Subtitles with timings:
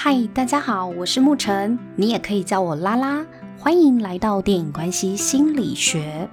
[0.00, 3.26] 嗨，大家好，我是沐晨，你也可以叫我拉拉。
[3.58, 6.30] 欢迎来到电影关系心理学，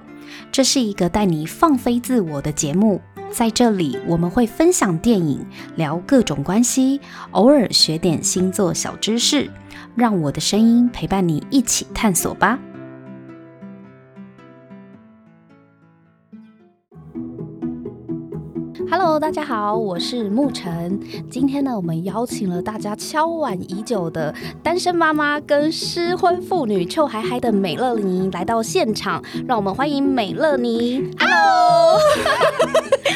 [0.52, 3.00] 这是一个带你放飞自我的节目。
[3.32, 5.44] 在这里，我们会分享电影，
[5.74, 7.00] 聊各种关系，
[7.32, 9.50] 偶尔学点星座小知识，
[9.96, 12.56] 让我的声音陪伴你一起探索吧。
[19.06, 20.98] Hello，大家好，我是沐晨。
[21.30, 24.34] 今天呢，我们邀请了大家敲碗已久的
[24.64, 31.08] 单身妈妈跟失婚妇女臭嗨嗨的美乐妮来到现场，让我们欢迎美乐妮。
[31.20, 32.00] Hello，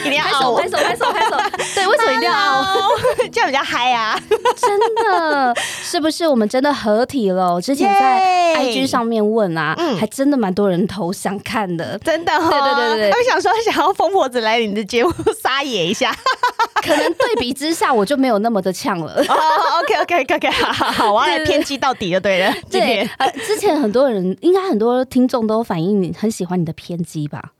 [0.07, 1.37] 一定要拍手，拍手，拍手，拍手。
[1.75, 2.91] 对，为什么一定要哦？
[3.33, 4.17] 这样比较嗨啊！
[4.57, 7.61] 真的，是不是我们真的合体了？
[7.61, 12.33] 之前在 IG 上面问啊，嗯，还真的蛮多人投想看的，真的。
[12.39, 15.13] 对对对对，他们想说想要疯婆子来你的节目
[15.43, 15.61] 撒。
[15.81, 16.15] 演一下，
[16.83, 19.15] 可能对比之下，我就没有那么的呛了。
[19.29, 19.35] 哦
[19.83, 22.55] ，OK，OK，OK，好好好，我要来偏激到底就对了。
[22.71, 27.53] 对，呃，之前很多人，应该很多听众都反映你很喜欢你的偏激吧？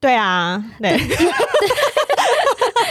[0.00, 0.98] 对啊，对，对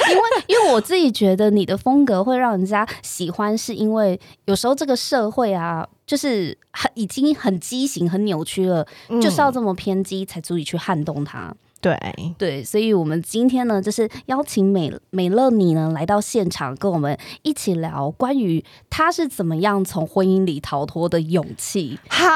[0.10, 11.54] 因为因为我自己觉得你的风格会让人家喜欢，是因为有时候这个社会啊，就是很已经很畸形、很扭曲了，嗯，就是要这么偏激才足以去撼动它。
[11.80, 11.96] 对
[12.38, 22.00] 对，所以我们今天呢，就是邀请美美乐你呢来到现场，跟我们一起聊关于她是怎么样从婚姻里逃脱的勇气。
[22.10, 22.28] 好，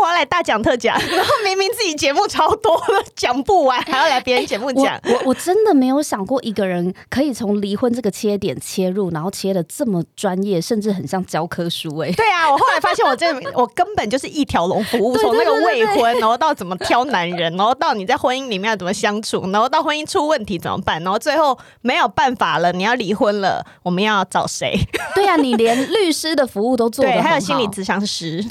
[0.00, 4.98] 我要来大讲特讲， 然后明明自己节目超多了，讲不完， 还要来别人节目讲。
[5.04, 12.10] 我我真的没有想过一个人可以从离婚这个切点切入，然后切的这么专业，甚至很像教科书哎。
[12.12, 18.38] 对啊，我后来发现我这 我根本就是一条龙服务，从那个未婚，然后到怎么挑男人，然后到你在婚。
[18.38, 24.78] 姻里面要怎么相处，然后到婚姻出问题怎么办，然后最后没有办法了，你要离婚了，我们要找谁？
[25.12, 28.44] 对、啊，你连律师的服务都做对，还有心理咨商师。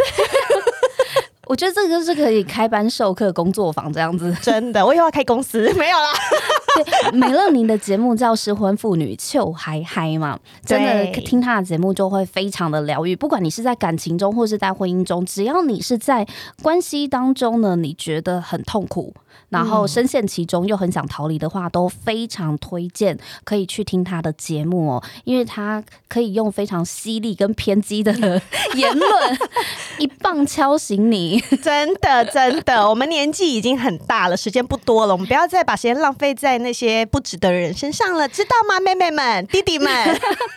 [1.48, 6.14] 我觉得这个是可以开班授课工作坊这样子， 真的，我以后要开公司没有啦。
[7.12, 13.16] 对，美乐宁的节目叫《失婚妇女秋嗨嗨》嘛，真的听她的节目就会非常的疗愈。
[13.16, 16.28] 不管你是在感情中，或是在婚姻中，只要你是在
[16.62, 19.14] 关系当中呢，你觉得很痛苦，
[19.50, 28.12] 然后深陷其中又很想逃离的话，都非常推荐可以去听她的节目哦，因为她可以用非常犀利跟偏激的
[28.76, 29.38] 言论
[30.00, 31.40] 一棒敲醒你。
[31.62, 39.90] 真的，真的，我们年纪已经很大了，时间不多了，我们不要再把时间浪费在那些不值得的人身上了，知道吗，妹妹们、弟弟们？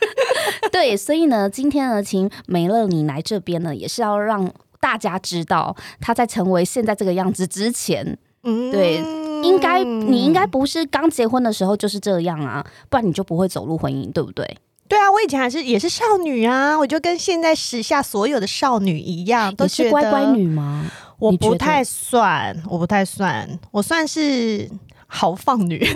[0.73, 8.97] 对，所以呢，今天呢，请美乐你来这边呢，也是要让大家知道，她在成为现在这个样子之前，嗯，对，
[9.43, 14.59] 应该你应该不是刚结婚的时候就是这样啊，不然你就不会走入婚姻，对不对？
[14.89, 20.91] 对啊，我以前还是也是少女啊，我就跟现在时下所有的少女一样，都是乖乖女吗？
[21.21, 24.69] 我不太算，我不太算，我算是
[25.11, 25.85] 豪放女。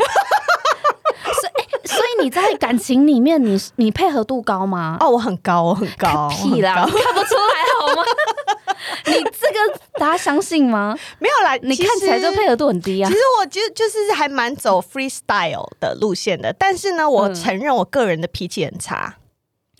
[1.24, 4.96] 所以，所以你在感情里面你，你你配合度高吗？
[5.00, 8.02] 哦，我很高，我很高，屁啦，看不出来好吗？
[9.06, 10.96] 你这个大家相信吗？
[11.18, 13.08] 没有啦，你看起来就配合度很低啊。
[13.08, 19.16] 其实我觉得就是还蛮走 freestyle 的路线的，但是呢，我承认我个人的脾气很差。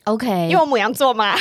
[0.04, 1.34] OK，因为我母羊座嘛。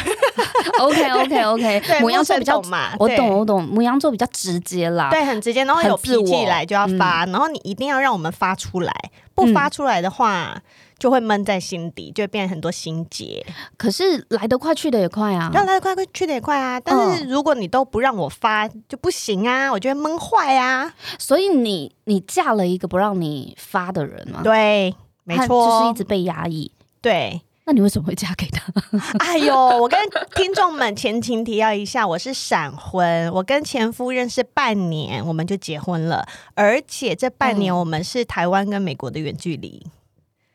[0.79, 8.93] OK OK OK， 母羊座比较嘛，我懂我懂，母羊座比较直接啦，对，很直接，然后有脾气来就要发，然后你一定要让我们发出来，
[9.35, 10.61] 不发出来的话。
[10.99, 13.45] 就会闷在心底，就会变很多心结。
[13.75, 15.51] 可是来得快，去得也快啊！
[15.53, 16.79] 要来得快，去得也快啊！
[16.79, 19.69] 但是如果你都不让我发，就不行啊！
[19.69, 20.93] 我觉得闷坏啊！
[21.19, 24.39] 所以你你嫁了一个不让你发的人吗？
[24.45, 26.71] 对，没错，就是一直被压抑。
[27.01, 28.61] 对，那你为什么会嫁给他？
[29.19, 29.97] 哎呦，我跟
[30.35, 39.85] 听众们前情提要一下，我是闪婚，我跟前夫认识半年，我们就结婚了，而且这半年我们是台湾跟美国的远距离。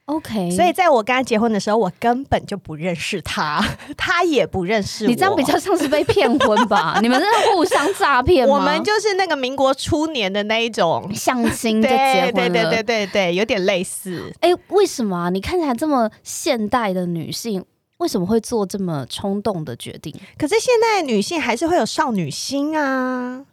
[0.08, 3.62] OK，所以在我跟他结婚的时候，我根本就不认识他，
[3.94, 5.08] 他也不认识我。
[5.10, 6.98] 你这样比较像是被骗婚吧？
[7.02, 8.54] 你们是互相诈骗吗？
[8.54, 14.32] 我们就是那个民国初年的那一种相亲就结婚了，对对对对对，有点类似。
[14.40, 15.28] 哎、欸，为什么啊？
[15.28, 17.62] 你看起来这么现代的女性，
[17.98, 20.14] 为什么会做这么冲动的决定？
[20.38, 23.44] 可是现代女性还是会有少女心啊。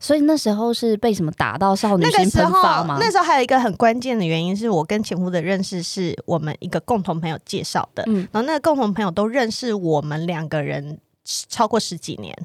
[0.00, 2.96] 所以那时候是被什么打到少女心喷发吗？
[3.00, 8.02] 那时候，那时候还有一个很关键的原因，是我跟前夫的认识是我们一个共同朋友介绍的。
[8.06, 10.98] 嗯，然后那个共同朋友都认识我们两个人
[11.48, 12.36] 超过十几年，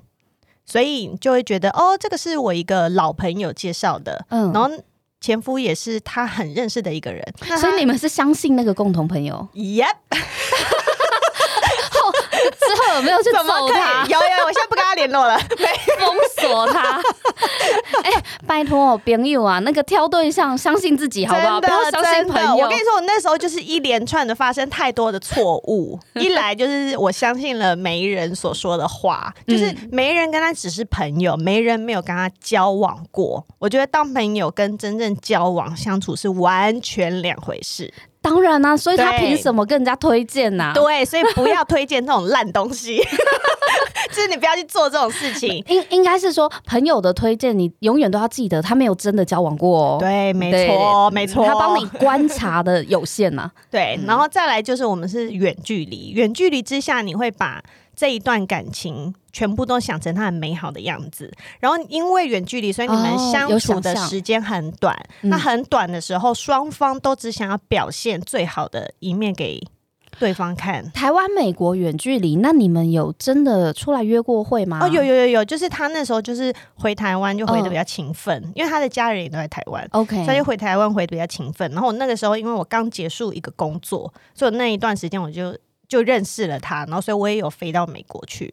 [0.65, 4.25] 所以就会觉得哦，这个是我一个老朋友介绍的。
[4.29, 4.69] 嗯，然后
[5.21, 7.23] 前夫也是他很认识的一个人，
[7.59, 9.95] 所以你们是相信那个共同朋友？Yep。
[13.01, 14.05] 去揍他。
[14.05, 15.37] 有有，我现在不跟他联络了，
[15.99, 17.01] 封锁他。
[18.03, 21.61] 哎、欸，拜托朋友啊，那个挑对象，相信自己好不好？
[21.61, 22.55] 不要相信朋友。
[22.55, 25.99] 我跟你说，我那时候就是一连串的发生太多的错误。
[26.15, 33.45] 一来就是我相信了媒人所说的话，就是媒人跟他只是朋友，媒人没有跟他交往过。
[33.59, 37.91] 我觉得当朋友跟真正交往相处是完全两回事。
[38.23, 40.73] 当然啦、啊，所以他凭什么跟人家推荐呐、啊？
[40.73, 42.97] 对，所以不要推荐这种烂东西，
[44.09, 45.61] 就是你不要去做这种事情。
[45.67, 49.97] 应应该是说，朋友的推荐，你永远都要记得，他没有真的交往过哦。
[49.99, 53.51] 对，没错，没错，他帮你观察的有限呐、啊。
[53.69, 57.61] 对，然后再来就是我们是远距离，远距离之下，你会把。
[57.95, 64.95] 这一段感情全部都想成他很美好的样子，然后因为远距离，所以你们相处的时间很短。
[64.95, 69.61] 哦、那很短的时候，双方都只想要表现最好的一面给
[70.19, 70.91] 对方看。
[70.91, 74.79] 台湾、美国远距离，那你们有真的出来约过会吗？
[74.81, 79.87] 哦，有有有有，就是他那时候就是回台湾就回的比较勤奋，哦、因为他的家人也都在台湾。
[79.91, 81.69] OK，所以回台湾回的比较勤奋。
[81.71, 85.55] 然后那个时候，因为我刚结束一个工作，所以那一段时间我就。
[85.93, 88.51] 就认识了他，然后所以我也有飞到美国去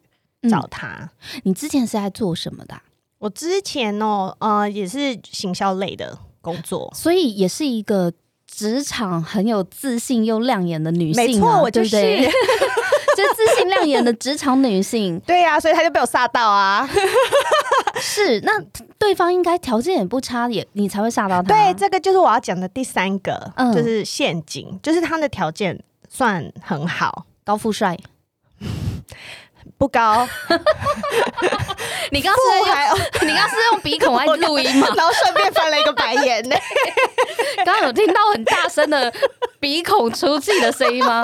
[0.50, 0.88] 找他。
[0.88, 2.78] 嗯、你之前是在做什么的？
[3.16, 8.12] 我之前哦，呃，也是行销类的工作，所以也是一个
[8.46, 11.26] 职场很有自信又亮眼的女性、啊。
[11.26, 15.18] 没错，我就是，对 对就自信亮眼的职场女性。
[15.26, 16.86] 对呀、啊，所以他就被我吓到啊。
[17.98, 18.52] 是，那
[18.98, 21.48] 对方应该条件也不差，也你才会吓到他。
[21.48, 27.26] 对，这个就是我要讲的第三个，嗯、就是陷阱，就是他的条件算很好。
[27.50, 27.98] 高富帅。
[29.80, 30.28] 不高，
[32.12, 32.98] 你刚是用
[33.32, 34.86] 你刚是用鼻孔来录音吗？
[34.94, 36.56] 然后顺便翻了一个白眼呢。
[37.64, 39.10] 刚刚有听到很大声的
[39.58, 41.22] 鼻孔出气的声音吗？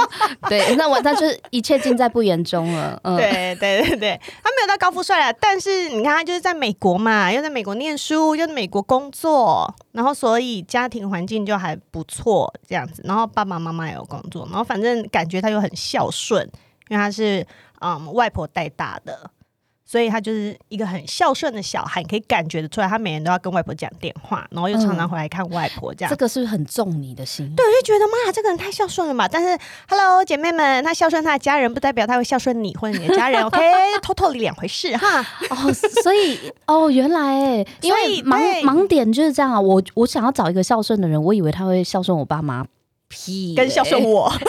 [0.49, 2.99] 对，那我那就是一切尽在不言中了。
[3.05, 16.51] 嗯，对对对对，他没有到高富帅啊，但是你看他就是在美国嘛，又在美国念书，又在美国工作，然后所以家庭环境就还不错这样子，然后爸爸妈妈也有工作，然后反正感觉他又很孝顺，
[16.89, 17.47] 因为他是。
[17.83, 19.31] 嗯，外婆带大的，
[19.85, 27.55] 所以他就是一个很孝顺的小孩，你可以感觉得出来，他每天都要跟外婆讲电话，然后又常常回来看外婆，这样、嗯、这个是不是很重你的心？
[27.55, 29.29] 对，我就觉得妈，这个人太孝顺了嘛。
[29.29, 33.61] 但是，Hello，姐妹们，他孝顺他的家人，不代表他会孝顺你或者你的家人， OK？
[34.01, 35.21] 偷偷的两回事哈。
[35.51, 35.71] 哦，
[36.03, 39.61] 所以哦，原来哎， 因为盲盲点就是这样啊。
[39.61, 42.65] 我我想要找一个孝顺的人，我以为他会孝顺我爸妈，
[43.09, 44.33] 屁，跟孝顺我。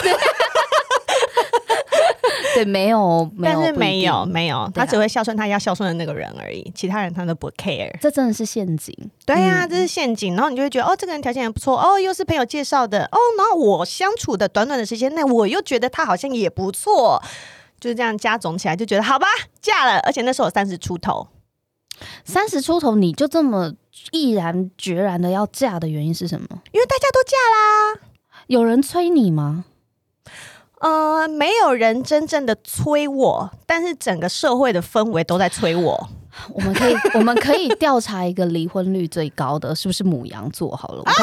[2.57, 7.95] 对，没有，没有，但是没有，没有，他只会孝顺他要孝顺的那个人而已，其他人他都不 care。
[8.01, 8.95] 这真的是陷阱。
[9.27, 10.33] 对呀、啊，这是陷阱。
[10.33, 17.21] 然后你就会觉得，哦，这个人条件也不错，哦，又是朋友介绍的，哦，然后我相处的短短的时间内，我又觉得他好像也不错，
[17.79, 19.27] 就是这样加总起来，就觉得好吧，
[19.61, 19.99] 嫁了。
[19.99, 21.27] 而且那时候我三十出头，
[22.25, 23.71] 三十出头你就这么
[24.11, 26.47] 毅然决然的要嫁的原因是什么？
[26.71, 27.99] 因为大家都嫁啦，
[28.47, 29.65] 有人催你吗？
[30.79, 36.09] 呃，没有人真正的催我，但是整个社会的氛围都在催我。
[36.53, 40.75] 我们可以， 我们可以调查一个离婚率最高的，是不是母羊座？
[40.75, 41.13] 好了，我，啊、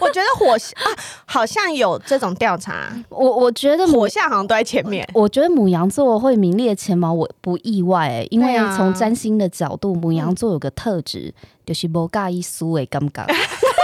[0.00, 0.86] 我觉得火象啊，
[1.26, 2.92] 好像有这种调查。
[3.08, 5.04] 我我觉得火象好像都在前面。
[5.14, 13.02] 我觉得母羊座会名列前茅，我不意外哎、欸，因为从占星的角度，母羊座有个特质，嗯、就是不介意输的感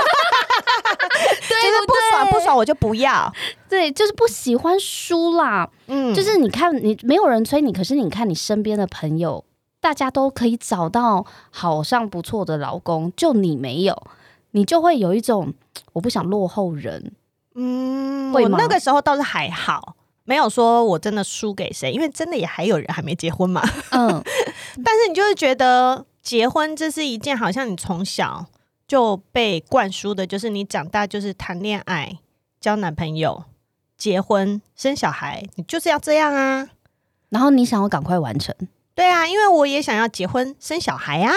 [1.68, 1.80] 觉。
[1.80, 3.32] 得不爽不爽我就不要，
[3.68, 5.68] 对，就是不喜欢输啦。
[5.86, 9.44] 嗯，就是你看你没有人催你，可是你看你身边的朋友，
[9.80, 14.02] 大家都可以找到好像不错的老公，就你没有，
[14.50, 15.54] 你就会有一种
[15.92, 17.12] 我不想落后人。
[17.54, 19.94] 嗯，我那个时候倒是还好，
[20.24, 23.62] 没有说我真的输给谁，因为真的也还有人还没结婚嘛。
[23.90, 24.22] 嗯，
[24.84, 28.46] 但是你就是觉得结婚这是一件好像你从小。
[28.88, 32.18] 就被灌输的就是你长大就是谈恋爱、
[32.58, 33.44] 交男朋友、
[33.98, 36.70] 结婚、生小孩，你就是要这样啊。
[37.28, 38.54] 然后你想要赶快完成，
[38.94, 41.34] 对啊，因为我也想要结婚生小孩啊。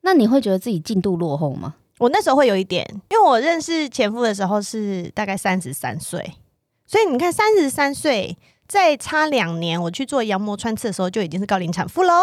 [0.00, 1.74] 那你会觉得自己进度落后吗？
[1.98, 6.36] 我那时候会有一点，因为我认识前夫的时候是大概三十三岁，
[6.86, 12.22] 所以你看三十三岁再差两年，我去做羊膜穿刺的时候就已经是高龄产妇喽。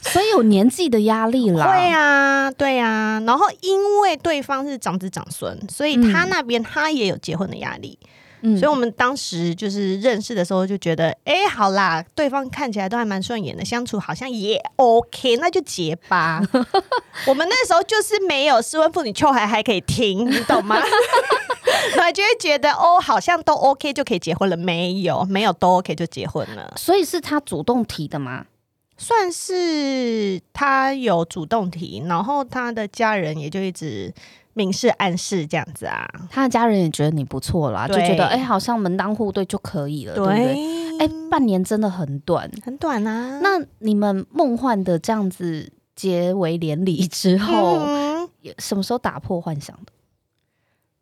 [0.00, 3.22] 所以有年纪的压力啦，对呀，对呀。
[3.26, 7.98] 然后因为对方是长子长孙，所以他那边他也有结婚的压力。
[8.02, 8.08] 嗯、
[8.42, 16.42] 嗯，所以我们当时就是认识的时候就觉得，哎、欸，好啦，对方看起来都还蛮顺眼的，相处好像也 OK，那就结吧。
[17.26, 20.76] 我们那时候就是没有失婚妇女秋还还可以听，你懂吗？
[21.96, 26.72] 然后就会觉得哦，好像都 OK 就可以结婚了，没有没有都 OK 就结婚了。
[26.76, 28.46] 所以是他主动提的吗？
[28.98, 34.12] 算是他有主动提，然后他的家人也就一直
[34.54, 36.08] 明示暗示这样子啊。
[36.30, 40.98] 他的家人也觉得你不错啦，就觉得哎、欸，好像门当户对就可以了，对，对不对？
[40.98, 43.40] 哎、欸，半年真的很短，很短啊。
[43.42, 48.28] 那你们梦幻的这样子结为连理之后，嗯、
[48.58, 49.92] 什么时候打破幻想的？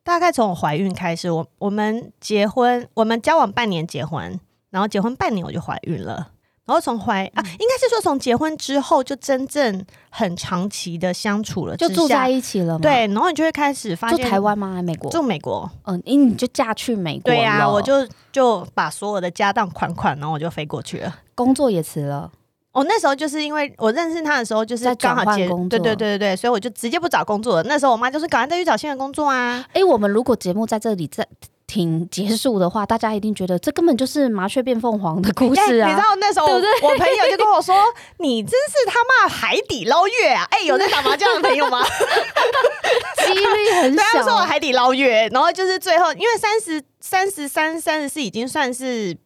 [0.02, 4.40] 大概从我怀孕开始，我我们结婚，我们交往半年结婚，
[4.70, 6.30] 然后结婚半年我就怀孕了。
[6.70, 12.78] 然后从怀啊，应该是说从结婚之后就真正很长期的相处了，就住在一起了。
[12.78, 14.74] 对，然后你就会开始发现，住台湾吗？
[14.76, 15.10] 还美国？
[15.10, 15.68] 住美国。
[15.86, 17.24] 嗯，因为你就嫁去美国。
[17.24, 21.12] 对呀、啊，我就就把所有的家当款款，然后我就飞过去了。
[21.34, 22.30] 工作也辞了。
[22.70, 27.64] 我、哦、那时候就是因为我认识他的时候，就是刚好结婚，对对对对对，所以我就直接不找工作了。
[27.64, 29.66] 那时候我妈就是赶快再去找新的工作啊。
[29.72, 31.26] 哎，我们如果节目在这里在。
[31.70, 35.86] 挺结束的话，大家一定觉得这根本就是麻雀变凤凰的故事啊！
[35.86, 37.76] 欸、你知道那时候我，朋友就跟我说
[38.18, 41.86] ：“你真是他妈海底捞月啊！” 哎、欸，有在打麻将的朋友吗？
[43.24, 44.02] 几率很小。
[44.14, 49.16] 对，说我海底捞月，然后就是最后，因为三十三十三、三十四已经算是，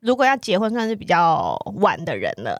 [0.00, 2.56] 如果要结婚算是比较晚的人了。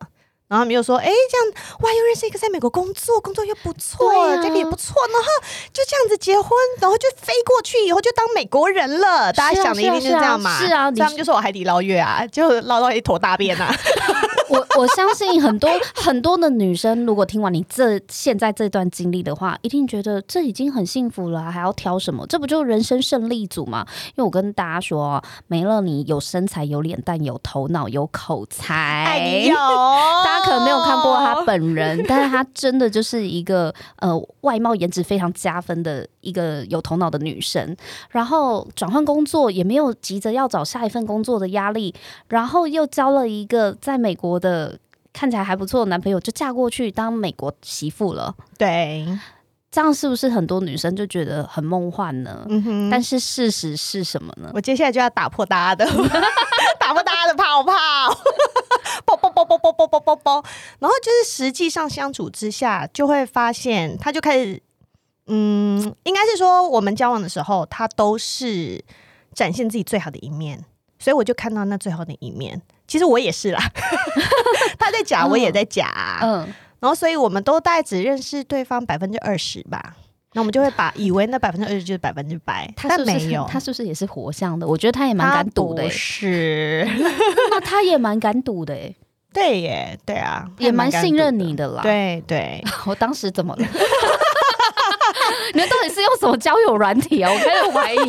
[0.49, 1.47] 然后他们又说：“哎，这样
[1.81, 4.95] 哇，又认识一个在美国工作，工作又不错，这个、啊、也不错。
[5.12, 5.28] 然后
[5.73, 6.50] 就这样子结婚，
[6.81, 9.33] 然后就飞过去，以后就当美国人了。
[9.33, 10.59] 大家想的一定是这样嘛？
[10.59, 13.73] 是啊，他们就说我海底捞月啊，就捞到一坨大便啊。”
[14.50, 22.26] 我我相信很多很多的女生，如果听完你这现在这段经历的话，一定觉得这已经很幸福了，还要挑什么？
[22.26, 23.87] 这不就是人生胜利组吗？
[24.09, 29.49] 因为我跟大家说，没了你有身材、有脸蛋、有头脑、有口才，
[30.25, 34.11] 大家可能没有看过她本人，但是她真的就是一个呃
[34.43, 37.76] 外貌颜值非常加分的一个有头脑的女生。
[38.11, 41.95] 然后转换工作也没有急着要找下一份工作的压力，
[42.28, 44.78] 然后又交了一个在美国的
[45.12, 48.35] 看起来还不错的男朋友，就嫁过去当美国媳妇了。
[48.57, 49.07] 对，
[49.71, 52.47] 这样是不是很多女生就觉得很梦幻呢？
[52.49, 52.90] 嗯哼。
[52.90, 54.50] 但是事实是什么呢？
[54.54, 55.90] 我接下来就要打破大家的，
[56.78, 57.73] 打破大家的泡泡，
[59.04, 60.45] 啵啵啵啵啵啵啵啵啵。
[60.78, 64.62] 然后就是实际上相处之下，就会发现他就开始，
[65.26, 68.83] 嗯，应该是说我们交往的时候，他都是
[69.35, 70.64] 展现自己最好的一面，
[70.99, 72.62] 所以我就看到那最好的一面。
[72.88, 73.61] 其实我也是啦，
[74.76, 79.95] 他在假，我也在假，啊，嗯，然后所以我们都大概只认识对方百分之二十吧，
[80.33, 84.66] 那我们就会把以为那百分之二十就是百分之百，他没有，他是不是也是活像的？
[84.66, 86.88] 我觉得他也蛮敢赌的，是，
[87.50, 88.95] 那他也蛮敢赌的，哎，
[89.35, 93.66] 对耶，对啊，也蛮信任你的啦，对对， 我当时怎么了？
[95.52, 97.33] 你们到底是用什么交友软体啊？
[97.33, 98.02] 我开始怀疑， 我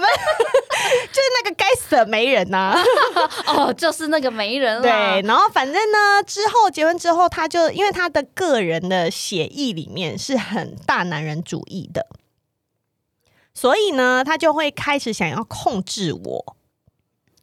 [0.00, 0.08] 们
[1.10, 2.84] 就是那个该死的媒人呐、啊！
[3.46, 4.80] 哦，就是那个媒人。
[4.82, 4.90] 对，
[5.24, 12.06] 然后反正呢，之后结婚之后，他就因为他的个人的协议里面是很大男人主义的，
[13.54, 16.56] 所以呢，他就会开始想要控制我。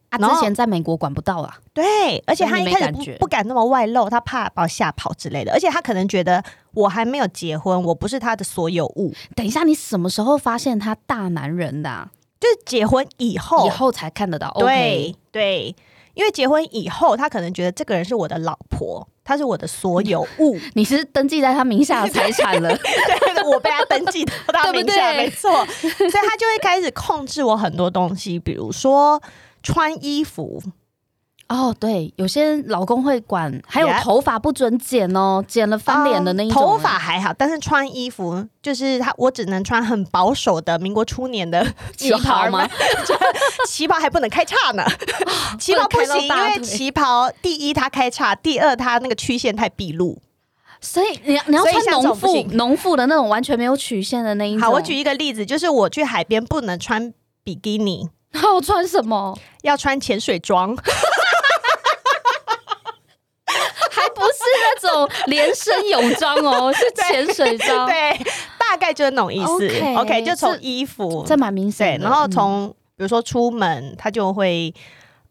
[0.09, 9.13] 啊，之前在美国管不到啊，对，而且他一开始不不敢那么外露，他怕把我吓跑之类的，而且他可能觉得我还没有结婚，我不是他的所有物。
[9.35, 12.09] 等一下，你什么时候发现他大男人的啊？
[12.39, 14.49] 就是结婚以后，以后才看得到。
[14.57, 15.75] 对对，
[16.13, 20.57] 因为结婚以后，他可能觉得这个人是我的老婆，他是我的所有物。
[20.73, 29.21] 你是登记在他名下的财产了， 对，我被他登记到他名下， 没错，所以他就会开始控制我很多东西，比如说。
[29.71, 30.61] 穿衣服
[31.47, 36.61] 哦，对，有些老公会管，还有头发不准剪哦，剪了翻脸的那一种。
[36.61, 41.65] 头发还好，但是穿衣服就是他，我只能穿很保守的民国初年的
[41.97, 42.67] 旗袍吗？
[43.67, 44.83] 旗袍还不能开叉呢，
[45.59, 50.21] 旗袍不行，因为旗袍第一它开叉，第二它那个曲线太毕露，
[50.79, 54.61] 所以你你要穿农妇农妇的那种完全没有曲线的那一种。
[54.61, 57.11] 好，我举一个例子，就是我去海边不能穿
[57.43, 58.09] 比基尼。
[58.41, 59.37] 那我穿什么？
[59.63, 60.75] 要穿潜水装，
[63.91, 67.87] 还不是那种连身泳装哦， 是潜水装。
[67.87, 68.17] 对，
[68.57, 69.45] 大概就是那种意思。
[69.45, 71.99] OK，, okay 就从衣服，这蛮明显。
[71.99, 74.73] 对，然后从、嗯、比如说出门，他就会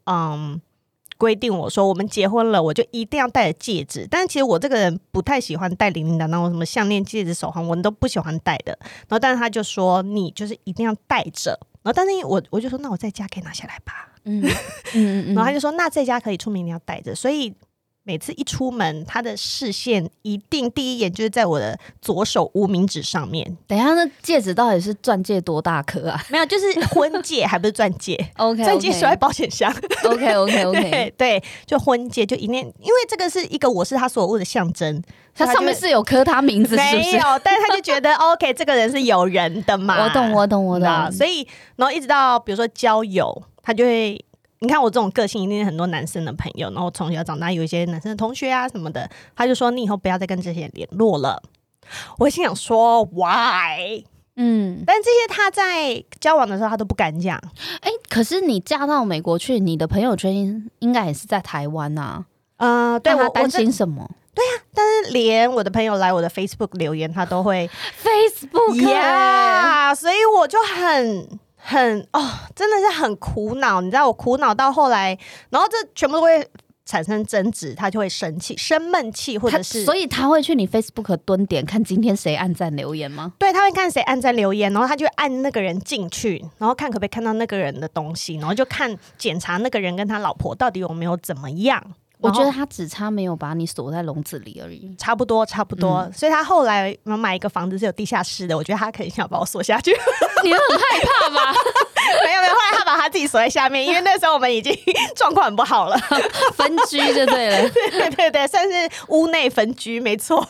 [0.05, 0.61] 嗯
[1.17, 4.05] 规定我说，我们结婚了，我就一定要戴着戒指。
[4.11, 8.77] 但是其实我这个人不太喜欢戴铃铃的那种什么项链、戒指、手环，我都不喜欢戴的。
[9.07, 11.57] 然后，但是他就说，你就是一定要戴着。
[11.89, 14.13] 后但是我我就说，那我在家可以拿下来吧。
[14.25, 14.53] 嗯嗯
[14.93, 17.53] 嗯，嗯 然后他就说，那在家可以出名你要带着，所以。
[18.09, 23.55] 每次一出门，他的视线一定第一眼就是在我的左手无名指上面。
[23.67, 26.19] 等一下，那戒指到底是钻戒多大颗啊？
[26.27, 28.17] 没有，就是婚戒，还不是钻戒。
[28.37, 29.71] OK，钻戒锁在保险箱。
[30.03, 30.81] OK，OK，OK，
[31.15, 35.03] 对对，就婚戒，就一念，因为这个是一个我是他所有物的象征。
[35.35, 37.11] 它上面是有刻他名字，是不是？
[37.11, 40.03] 没有，但是他就觉得 OK，这个人是有人的嘛。
[40.03, 41.11] 我懂，我懂，我懂。
[41.11, 44.25] 所以，然后一直到比如说交友，他就会。
[44.59, 46.69] 你看我这种个性，一定很多男生的朋友。
[46.71, 51.41] 然后从小长大有一些男生的同学啊什么的，他就说，你以后不要再跟这些人联络了。
[52.17, 54.03] 我心想说 Why？
[54.35, 57.37] 嗯，但这些他在交往的时候他都不敢讲。
[57.81, 62.25] 哎、欸，可是你嫁到美国去，你的朋友圈应该也是在台湾呐、啊。
[62.57, 64.09] 嗯、呃，对，我担心什么？
[64.35, 67.69] 对呀、啊，但是连我的朋友来我的 Facebook 留言，他都会
[68.03, 71.39] Facebook 呀，yeah, 所以我就很。
[71.69, 75.15] 很哦，真的是很苦恼，你知道我苦恼到后来，
[75.51, 76.49] 然后这全部都会
[76.83, 83.33] 产生争执，他就会生气、生闷气，或者是，所以他会去你 Facebook 蹲点看今天谁按赞留言吗？
[83.37, 91.83] 对，他会看谁按赞留言，然后他就按那个人进去，然后看可不可以看到那个人的东西，然后就看检查那个人跟他老婆到底有没有怎么样。
[92.21, 95.99] 我觉得他只差没有把你锁在笼子里而已，差不多，差不多。
[95.99, 99.91] 嗯、所以他后来买一个房子是有地下室的，我觉得他肯定想把我锁下去。
[100.43, 101.41] 你很害怕吗？
[102.25, 104.77] 没有没有，后来他把他自己锁在下面，因为那时候我们已经
[105.15, 105.97] 状况很不好了，
[106.55, 107.69] 分居就对了。
[107.69, 110.45] 对对对对，算是屋内分居，没错。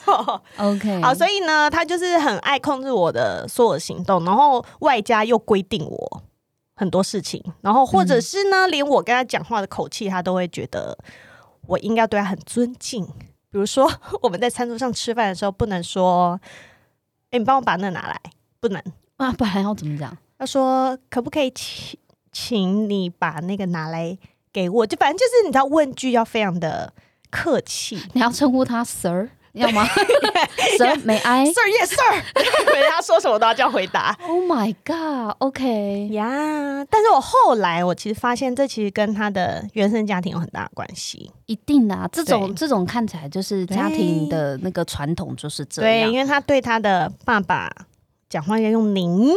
[0.57, 6.23] OK，好，所以呢，他就是很爱控制我的所有行动，然后外加又规定我
[6.75, 10.97] 很多事情，然后或者是呢，嗯、连我跟他讲话的口气，他都会觉得。
[11.69, 13.89] 我应该对他很尊敬，比如说
[14.23, 16.39] 我们在餐桌上吃饭的时候，不能说
[17.29, 18.19] ：“哎、欸，你帮我把那拿来。”
[18.59, 18.83] 不能
[19.17, 20.17] 啊，不然要怎么讲？
[20.37, 21.97] 他说：“可不可以请，
[22.31, 24.17] 请你把那个拿来
[24.51, 26.91] 给我？”就反正就是你知道，问句要非常的
[27.29, 29.29] 客气，你要称呼他 Sir。
[29.53, 29.83] 要吗
[30.77, 31.45] ？Sir, may I?
[31.45, 32.23] Sir, yes, sir.
[32.65, 34.15] 对，他说什么都要这样回答。
[34.27, 35.35] Oh my god.
[35.39, 36.09] OK.
[36.11, 41.31] 呀，但是我后来我其实发现，这其实跟他的原生家庭有很大的关系。
[41.47, 46.07] 一定的啊，这种对这种看起来就是家庭的那个传统就是这样。
[46.07, 47.71] 对，因为他对他的爸爸
[48.29, 49.33] 讲话要用您，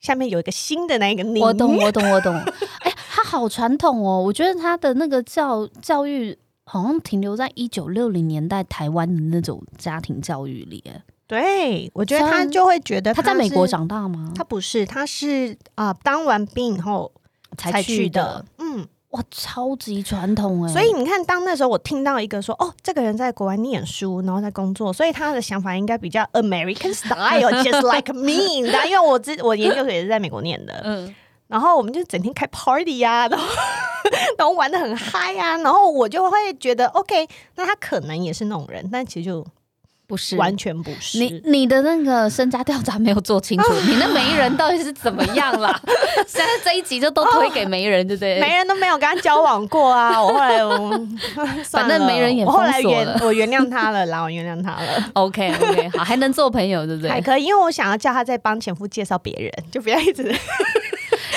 [0.00, 1.42] 下面有一个新的那个您。
[1.42, 2.34] 我懂，我懂，我懂。
[2.34, 6.38] 哎、欸，他好传统哦，我觉得他的那个教教育。
[6.68, 10.82] 好像停留在一九六零年代台湾的那种家庭教育里，
[11.28, 14.32] 对，我觉得他就会觉得他，他在美国长大吗？
[14.34, 17.12] 他不是，他是啊、呃，当完兵以后
[17.56, 18.08] 才去的。
[18.08, 20.72] 去的嗯，哇，超级传统哎！
[20.72, 28.66] 所以你看，当那时候我听到一个说，哦，这个人在国外念书，然后在工作，所以他的想法应该比较 American style，just like me。
[28.88, 31.14] 因为我之我研究所也是在美国念的，嗯。
[31.48, 33.46] 然后我们就整天开 party 呀、 啊，然后
[34.38, 39.46] 然后玩的很嗨呀、啊，然后我就会觉得 OK，那他可能也是那种人，但其实就
[40.08, 41.18] 不是，完全不是。
[41.18, 45.80] 你你的那个身家调查没有做清楚， 你那媒人到底是怎么样啦？
[46.26, 48.40] 现在这一集就都推给媒人，对不对？
[48.40, 50.20] 媒人都没有跟他交往过啊！
[50.22, 51.06] 我后来我
[51.64, 55.10] 反正媒人也我后来原我原谅他了啦，我原谅他了。
[55.14, 57.10] OK OK，好，还能做朋友，对不对？
[57.10, 60.34] 还可以，因为我想要叫他再帮前夫介绍别人，就不要一直。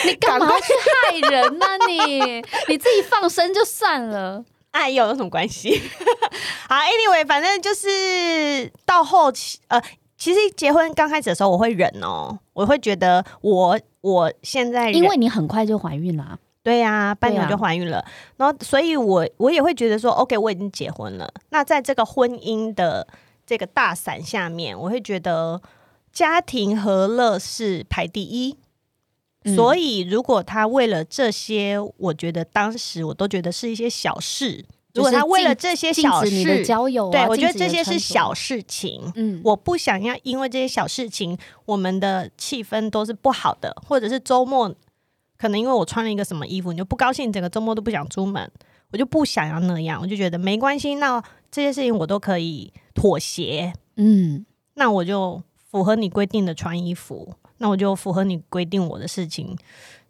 [0.06, 0.74] 你干嘛去
[1.12, 1.78] 害人呢、啊？
[1.88, 5.82] 你 你自己放生就算了，哎呦，有什么关系？
[6.68, 9.82] 好，Anyway，反正就是到后期，呃，
[10.18, 23.08] 其实结婚刚开始的时候，我会忍哦，我会觉得我我现在因为你很快就怀孕了、啊，对呀、啊，半年就怀孕了，啊、然后所以我我也会觉得说，OK，我已经结婚了，那在这个婚姻的
[23.46, 25.62] 这个大伞下面，我会觉得
[26.14, 28.58] 家庭和乐是排第一。
[29.56, 34.66] 所以，如果他为了这些，我觉得当时我都觉得是一些小事。
[34.96, 39.00] 如果他为了这些小事，的交友啊、对，我觉得这些是小事情。
[39.16, 44.74] 嗯，我不想要因为这些小事情，我们的气氛都是不好的，或者是周末
[45.38, 48.52] 可能因为我穿了一个什么衣服，你就不高兴，整个周末都不想出门，
[48.92, 50.02] 我就不想要那样。
[50.02, 53.72] 我就觉得没关系，那这些事情我都可以妥协。
[53.96, 57.36] 嗯，那我就符合你规定的穿衣服。
[57.60, 59.56] 那我就符合你规定我的事情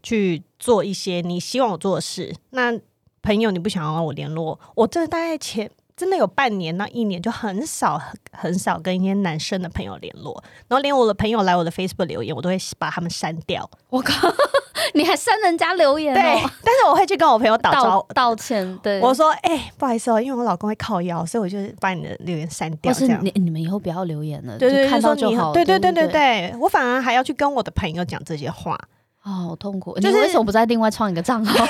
[0.01, 2.33] 去做一些你希望我做的事。
[2.51, 2.79] 那
[3.21, 13.69] 朋友你不想要我联络，我这大概前真的有半年到一年就很少很少跟一些男生的朋友联络，然后连我的朋友来我的 Facebook 留言，我都会把他们删掉。
[13.89, 14.33] 我靠！
[14.95, 16.13] 你还删人家留言？
[16.15, 16.19] 哦？
[16.19, 16.23] 对，
[16.63, 18.77] 但是我会去跟我朋友打招道，道歉。
[18.83, 22.91] 对，我说：“哎、欸，不好意思哦，因为我老公会靠腰，所以我就把你的留言删掉。
[22.93, 25.53] 这样”你你们以后不要留言了，对对，就看到就好。
[25.53, 28.77] 对对对对对，我反而还要去跟我的朋友讲这些话。
[29.21, 29.93] 好痛苦。
[29.99, 31.65] 就是、你为什么不再另外创一个账号？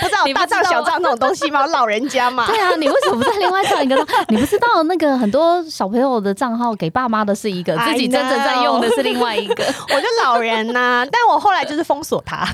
[0.00, 1.66] 那时候我不知道大账小账那种东西吗？
[1.72, 2.46] 老人家嘛。
[2.46, 3.96] 对啊，你为什么不在另外创一个？
[4.28, 9.64] 你不知道那个很多小朋友的账号给爸妈的是一个，自己真正在用的是另外一个。
[9.94, 12.36] 我就老人呐、啊，但我后来就是封锁他。
[12.36, 12.48] 啊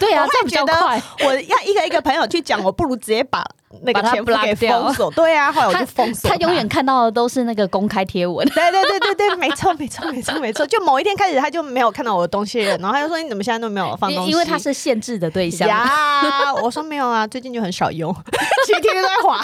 [0.00, 1.00] 对啊，这样比较快。
[1.20, 3.44] 我要一个一个朋友去讲，我不如直接把。
[3.82, 6.36] 那个前夫给封锁，对啊，后来我就封锁他。
[6.36, 8.46] 他永远看到的都是那个公开贴文。
[8.48, 10.66] 对对对对对，没错没错没错没错。
[10.66, 16.52] 就某一天开始，他就没有看到我的东西了，然后他就说：“你怎么现在都没有放东西？”因为他是限制的对象呀。
[16.62, 18.14] 我说没有啊，最近就很少用，
[18.66, 19.40] 其实天天都在滑。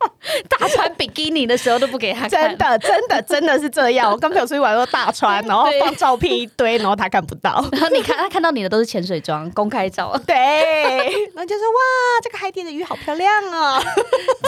[0.48, 4.10] 大穿比基尼的时候都不给他看，真的真的真的是这样。
[4.12, 7.64] 我跟朋友出去玩都大穿，然后放照片一堆，然后他看不到。
[7.72, 11.80] 然后你看他看到你的都是潜水装公开照，对，然后就说哇，
[12.22, 13.80] 这个海底的鱼好漂亮哦！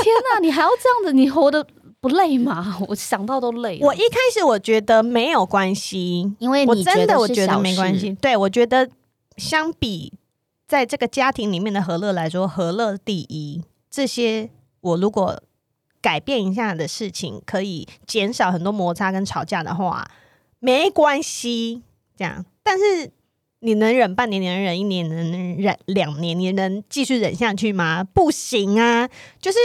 [0.03, 1.67] 天哪，你还要这样子，你活得
[2.01, 2.79] 不累吗？
[2.89, 3.79] 我想到都累。
[3.81, 8.17] 我一开始我觉得没有关系，因为你真的我觉得没关系。
[8.21, 8.89] 对，我觉得
[9.37, 10.13] 相比
[10.67, 13.63] 在这个家庭里面的和乐来说，和乐第一。
[13.91, 14.49] 这些
[14.83, 15.43] 我如果。
[16.03, 20.05] 改变一下的事情，可以减少很多摩擦跟吵架的话，
[20.59, 21.85] 没关系。
[22.17, 23.13] 这样，但是
[23.61, 28.03] 你能忍半年，你能忍一年，能忍两年，你能继续忍下去吗？
[28.03, 29.09] 不行啊！
[29.41, 29.59] 就是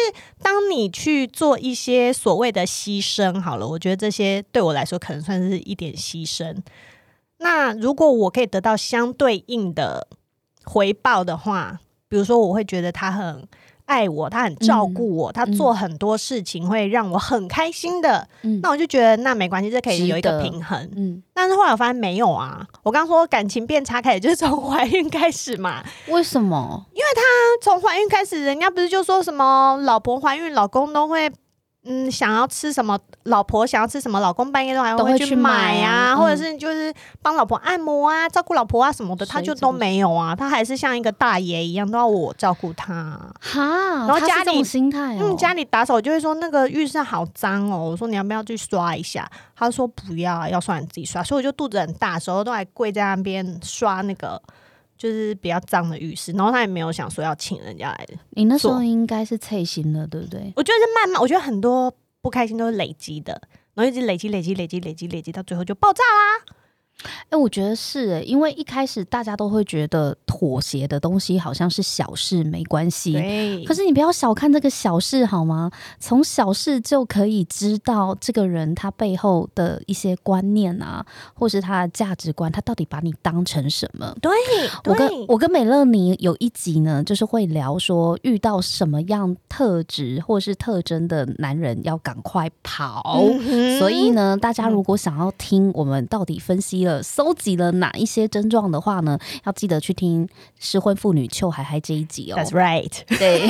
[0.44, 6.56] 当你去做一些所谓的牺牲，好了，我觉得这些对我来说可能算是一点牺牲。
[7.40, 10.08] 那如果我可以得到相对应的
[10.66, 13.48] 回报的话，比如说，我会觉得他很。
[13.88, 18.28] 爱我，他很照顾我，嗯、他做很多事情会让我很开心的。
[18.44, 20.80] 嗯、那我就觉得那没关系，这可以有一个平衡。
[20.96, 22.66] 嗯，但是后来我发现没有啊。
[22.84, 25.84] 我刚说感情变差开始就是从 怀孕开始嘛。
[26.10, 26.86] 为什么？
[26.94, 27.22] 因为他
[27.62, 31.32] 从怀孕开始，人家不是就说什么老婆怀孕，老公都会。
[31.88, 33.00] 嗯，想要吃什么？
[33.24, 34.20] 老婆想要吃什么？
[34.20, 43.18] 老公半夜都还会去买啊，或者是就是帮老婆按摩啊，照顾老婆啊什么的，他就都没有啊，他还是像一个大爷一样，都要我照顾他。
[43.40, 49.30] 哈，然后家里心态，嗯，家里打扫就会说那个浴室好脏哦，我说你要不要去刷一下？
[49.56, 51.24] 他说不要，要刷你自己刷。
[51.24, 54.42] 所以我就肚子很大，时候都还跪在那边刷那个。
[54.98, 58.16] 就是比较脏的浴室，然后他也没有想说要请人家来的。
[58.32, 60.52] 你那时候应该是脆心了，对不对？
[60.56, 63.40] 我觉得是慢慢，我觉得很多不开心都是累积的，
[63.74, 66.56] 然后一直累积、累积、累积、累积、累积，到最后就爆炸啦。
[67.04, 73.14] 哎、欸，我觉得是因为一开始大家都会觉得妥协的东西好像是小事，没关系。
[73.68, 75.70] 可是你不要小看这个小事好吗？
[76.00, 81.06] 从小事就可以知道这个人他背后的一些观念啊，
[81.36, 84.16] 或是他的价值观，他到底把你当成什么？
[84.20, 84.32] 对。
[84.86, 93.22] 我跟我跟美乐妮有一集呢，就是会聊说遇到什么样特质或是特征的男人要赶快跑。
[93.40, 96.87] 嗯、所以呢，大家如果想要听我们到底分析。
[97.04, 99.18] 搜集了哪一些症状的话呢？
[99.46, 100.28] 要记得去听
[100.60, 102.38] 失婚妇女秋海海这一集哦。
[102.38, 102.92] That's right。
[103.20, 103.48] 对，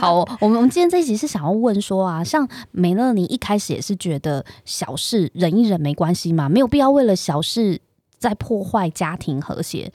[0.00, 7.80] 好，我们我们今天这一集是想要问说啊，像美乐你一开始也是觉得小事忍一忍没关系嘛，没有必要为了小事
[8.18, 9.92] 在破坏家庭和谐。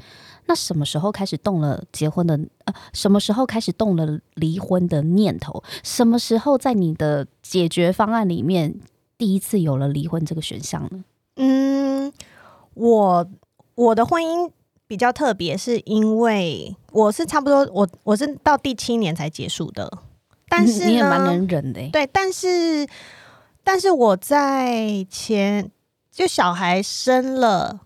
[0.50, 2.40] 那什么时候开始动了结婚的？
[2.64, 5.62] 呃，什么时候开始动了离婚的念头？
[5.84, 8.74] 什么时候在你的解决方案里面
[9.18, 11.04] 第一次有了离婚这个选项呢？
[11.36, 12.14] 嗯。
[12.78, 13.28] 我
[13.76, 14.52] 我的婚姻
[14.86, 19.92] 比较特别，是因为我是差不多我我是到第七年才结束的，
[20.48, 21.90] 但是你也蛮能忍的。
[21.90, 22.88] 对，但是
[23.64, 25.72] 但是我在前
[26.12, 27.82] 就小孩生了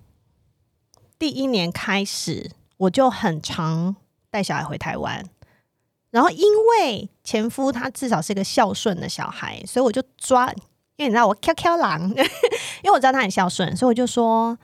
[1.18, 3.96] 第一年开始，我就很常
[4.30, 5.26] 带小孩回台湾，
[6.10, 6.46] 然后因
[6.78, 10.52] 为前夫他至少是个孝顺的小孩，所以我就抓，
[10.98, 12.10] 因为你知道我 QQ 狼，
[12.84, 14.58] 因为我知道他很孝顺，所以我就说。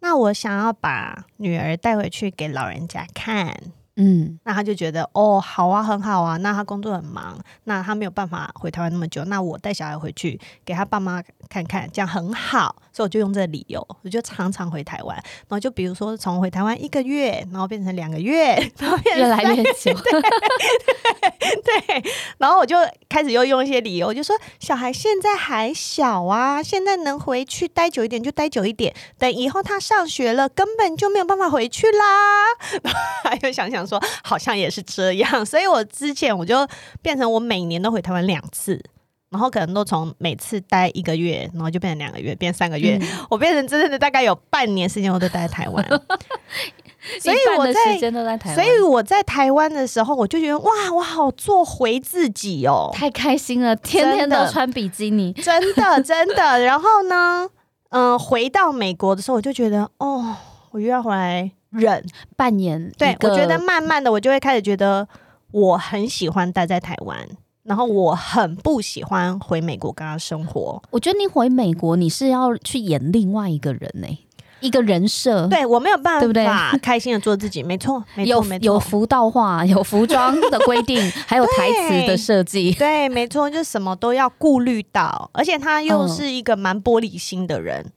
[0.00, 3.54] 那我想要把女儿带回去给老人家看。
[3.98, 6.36] 嗯，那他就觉得哦，好啊，很好啊。
[6.36, 9.24] 那他工作很忙，那他没有办法回台湾那么久。
[9.24, 12.76] 那我带小孩回去给他爸妈看看，这样很好。
[12.96, 15.14] 所以我就用这个理由，我就常常回台湾。
[15.16, 19.92] 然后就比如说从回台湾一个月，然后变成两个月，然后变成越来越久。
[19.92, 20.20] 对，
[21.62, 22.12] 对，对。
[22.38, 22.76] 然后我就
[23.08, 28.94] 开始又用一些理由，我就说小孩现在还小啊，现在能回去待久一点就待久一点。
[29.18, 32.46] 等以后他上学了，根本就没有办法回去啦。
[32.82, 33.86] 然后还有想想。
[33.86, 36.66] 说好像也是这样，所以我之前我就
[37.02, 38.82] 变成我每年都回台湾两次，
[39.36, 45.84] 然后可能都从每次待一个月，然后就变成两个月，变成三个月，嗯、我变成真正的大概有半年时间我都待在台湾，
[47.20, 47.98] 所以我在，
[48.38, 56.60] 在所以我在台湾的时候，我就觉得哇，我好做回自己哦，太开心了，天天都穿比基尼，真的真的。
[56.60, 57.48] 然后呢，
[57.90, 60.36] 嗯、呃，回到美国的时候，我就觉得哦。
[60.72, 62.04] 我又要回来忍
[62.36, 62.92] 半年。
[62.98, 65.08] 对，我觉得慢慢的，我就会开始觉得
[65.50, 67.26] 我很喜欢待在台湾，
[67.66, 70.82] 然后我很不喜欢回美国跟他生活。
[70.90, 74.18] 我觉得你回美国，你是要去演另外一个人呢、欸。
[74.60, 76.46] 一个人设，对我没有办法，对不对？
[76.80, 80.98] 开心的做自己，没错，没错，有没错，有服道化， 有服装的规定，
[81.28, 87.92] 还有台词的设计，对，没错，就什么都要顾虑到，而且他又是一个蛮玻璃心的人，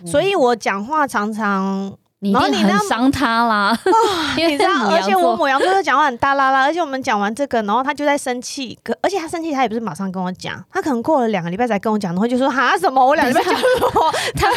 [0.00, 1.96] 嗯、所以我讲话常常。
[2.22, 3.76] 你一定很伤他啦，
[4.36, 14.50] 你知道，而且我母羊座讲话很大啦啦，而且我们讲完这个，然后他就在生气，可而且他生气，他也不是马上跟我讲，他可能过了两个礼拜才跟我讲，然后就说哈什么，我两个礼拜讲什么， 他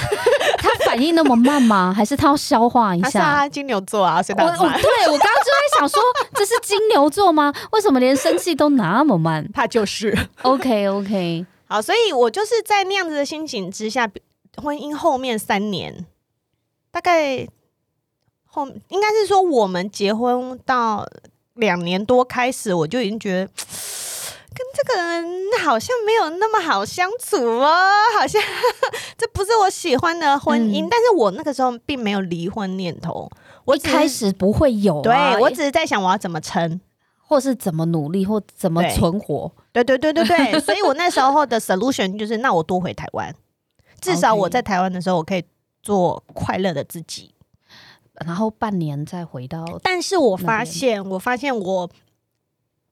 [0.58, 1.94] 他反应那么慢吗？
[1.96, 3.22] 还是他要消化一下？
[3.22, 6.02] 他，他金牛座啊，所以他我我对我刚刚就在想说，
[6.36, 7.54] 这是金牛座吗？
[7.72, 9.48] 为什么连生气都那么慢？
[9.56, 14.10] 他就是 OK OK，好，所以我就是在那样子的心情之下，
[14.62, 16.06] 婚姻后面三年。
[16.94, 17.48] 大概
[18.46, 21.04] 后应该是说，我们结婚到
[21.56, 23.48] 两年多开始，我就已经觉得
[24.54, 25.26] 跟这个人
[25.64, 28.40] 好像没有那么好相处哦， 好像
[29.18, 30.86] 这不是我喜欢的婚姻。
[30.86, 33.28] 嗯、但是我那个时候并没有离婚念头，
[33.66, 36.80] 我一开始不会有、啊，对我只是在想我要怎么撑，
[37.28, 39.52] 或是怎么努力，或怎么存活。
[39.72, 43.34] 对对对对对， 所以我那时候的 solution 就是，那我多回台湾，
[44.00, 45.44] 至少我在台湾的时候，我可以。
[45.84, 47.36] 做快乐的自己，
[48.26, 49.64] 然后半年再回到。
[49.84, 51.90] 但是我发现，我发现我，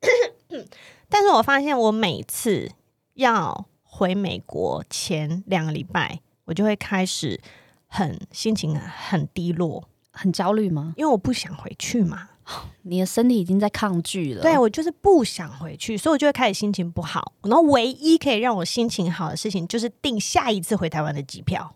[1.10, 2.70] 但是我发现我每次
[3.14, 7.40] 要回美国前两个礼拜，我就会开始
[7.88, 10.94] 很心情很低落，很焦虑吗？
[10.98, 12.28] 因为我不想回去嘛。
[12.82, 14.42] 你的身体已经在抗拒了。
[14.42, 17.32] 对，我就是不想回去，所以我就会开始心情不好。
[17.44, 21.74] 然后唯一可以让我心情好的事情，就是订下一次回台湾的机票。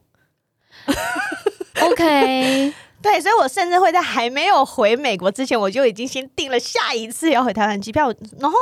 [1.82, 8.14] OK， 对，所以我甚至会在还没有回美国之前，我就已经先订了下一次要回台湾机票。
[8.40, 8.58] 然后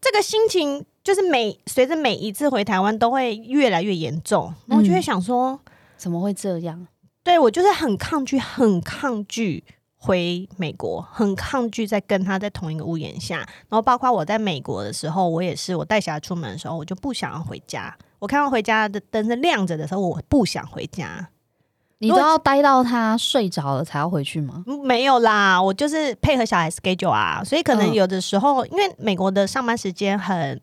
[0.00, 5.60] 这个心情就是每随着每一次回台湾都会越来越严重，然后我就会想说，嗯、
[5.96, 6.86] 怎么会这样？
[7.22, 9.62] 对，我就是很抗拒，很抗拒
[9.96, 13.36] 回美国，很抗拒在跟他在同一个屋檐下。
[13.36, 17.96] 然后包括我在美国的时候，我也是，我带小孩出门的时候，我就不想要回家。
[18.18, 21.28] 我看到回家的灯是亮着的时候，我不想回家。
[22.04, 24.64] 你都要待到他睡着了才要回去吗？
[24.84, 30.60] 没有啦，我就是配合小孩 schedule 啊，所以可能有的时候，嗯、因为美国的上班时间很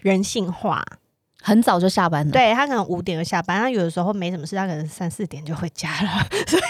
[0.00, 0.84] 人性化，
[1.42, 2.32] 很早就下班了。
[2.32, 6.26] 对，他可能五点就下班，他有的时候没什么事，他可能三四点就回家了。
[6.46, 6.62] 所以，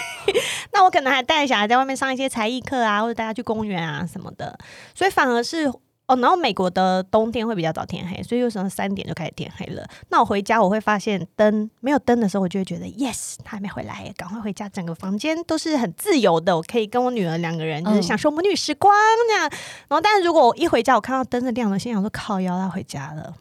[0.71, 4.57] 那我可能还带小孩在外面上一些才艺课啊，或者带他去公园啊什么的，
[4.93, 5.71] 所以反而是。
[6.07, 9.83] 哦，然后美国的冬天会比较早天黑，所以有时候三点就开始天黑了。
[10.09, 14.69] 那我回家我会发现灯没有灯的时候，我就会觉得 yes，他还没回来，赶快回家。
[14.69, 18.93] 整个房间都是很自由的，我可以跟我女儿两个人就是享受母女时光
[19.29, 19.49] 那样。
[19.87, 23.33] 然后，但是如果我一回家，我看到灯是亮的，心想说靠要，要回家了。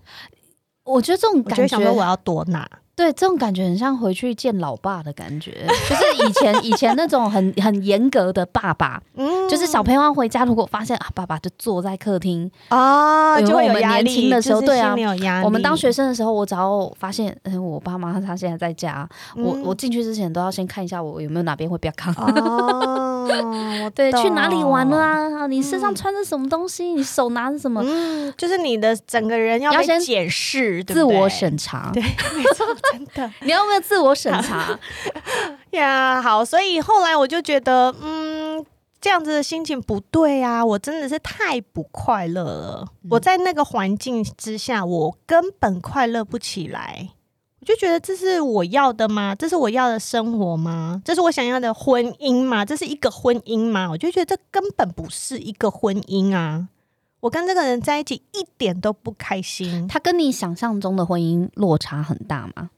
[0.84, 2.68] 我觉得这种感觉，我就想说我要躲哪？
[2.96, 14.10] 对，这种感觉很像回去见老爸的感觉， 就是以前以前那种很很严格的爸爸， 嗯，就是小朋友要回家，如果发现啊，爸爸就坐在客厅啊，就会有压力。
[14.10, 14.94] 年轻的时候，对啊，
[15.44, 22.14] 我们当学生的时候，我只要发现，嗯，我爸妈他现在在家，我我进去之前都要先看一下我有没有哪边会比较康。
[23.26, 25.46] 哦，对，去哪里玩了啊？
[25.46, 26.84] 你身上穿着什么东西？
[26.86, 27.82] 你手拿着什么？
[27.84, 32.66] 嗯，就是你的整个人要被检视，自我审查，对，没错。
[32.92, 34.78] 真的， 你要不要自我审查
[35.70, 36.20] 呀？
[36.22, 38.64] 好，所以后来我就觉得，嗯，
[39.00, 42.84] 这样子的心情不对啊，我真的是太不快乐了。
[43.02, 47.10] 嗯、我在那个环境之下，我根本快乐不起来。
[47.64, 49.34] 我就觉得这是我要的吗？
[49.34, 51.00] 这是我要的生活吗？
[51.02, 52.62] 这是我想要的婚姻吗？
[52.62, 53.88] 这是一个婚姻吗？
[53.90, 56.68] 我就觉得这根本不是一个婚姻啊！
[57.20, 59.88] 我跟这个人在一起一点都不开心。
[59.88, 62.68] 他跟你想象中的婚姻落差很大吗？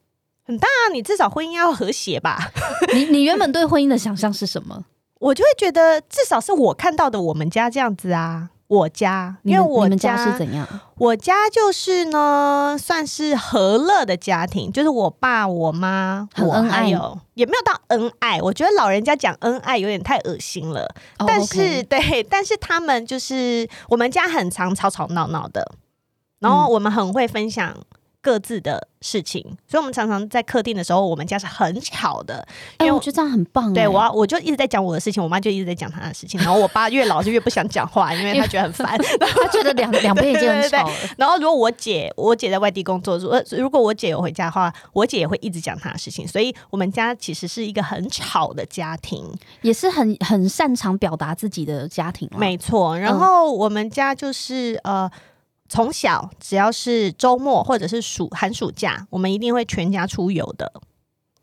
[0.44, 2.38] 很大啊，你至少婚姻要和谐吧？
[2.94, 4.84] 你你原本对婚姻的想象是什么？
[5.18, 8.50] 我就会觉得至少是我看到的我们家这样子啊。
[8.68, 10.66] 我家，因为我们家是怎样？
[10.96, 18.40] 我家就是呢，算是和乐的家庭，就是我爸、我妈很恩爱，有也没有到恩爱。
[18.40, 20.82] 我觉得老人家讲恩爱有点太恶心了。
[21.18, 25.72] Oh, 但是.对，但是他们就是我们家很常吵吵闹闹的，
[26.40, 27.76] 然后我们很会分享。
[28.26, 32.44] 各自的事情，所以我们常常在客厅的时候，我们家是很吵的。
[32.80, 33.72] 因为我觉得这样很棒。
[33.72, 36.40] 对我，我就一直在讲我的事情，我妈就一直在讲她的事情。
[36.40, 40.94] 然后我爸越老就越不想讲话，因为他觉得很烦， 他觉得两两边已经很吵了。
[41.16, 46.26] 然后如果我姐，我姐在外地工作，如果如果我姐有回家的话，我姐也会一直讲她的事情。
[46.26, 49.24] 所以我们家其实是一个很吵的家庭，
[49.62, 52.28] 也是很很擅长表达自己的家庭。
[52.36, 52.98] 没错。
[52.98, 55.08] 然后我们家就是呃。
[55.68, 60.72] 从小只要是周末或者是暑寒暑假，我们一定会全家出游的。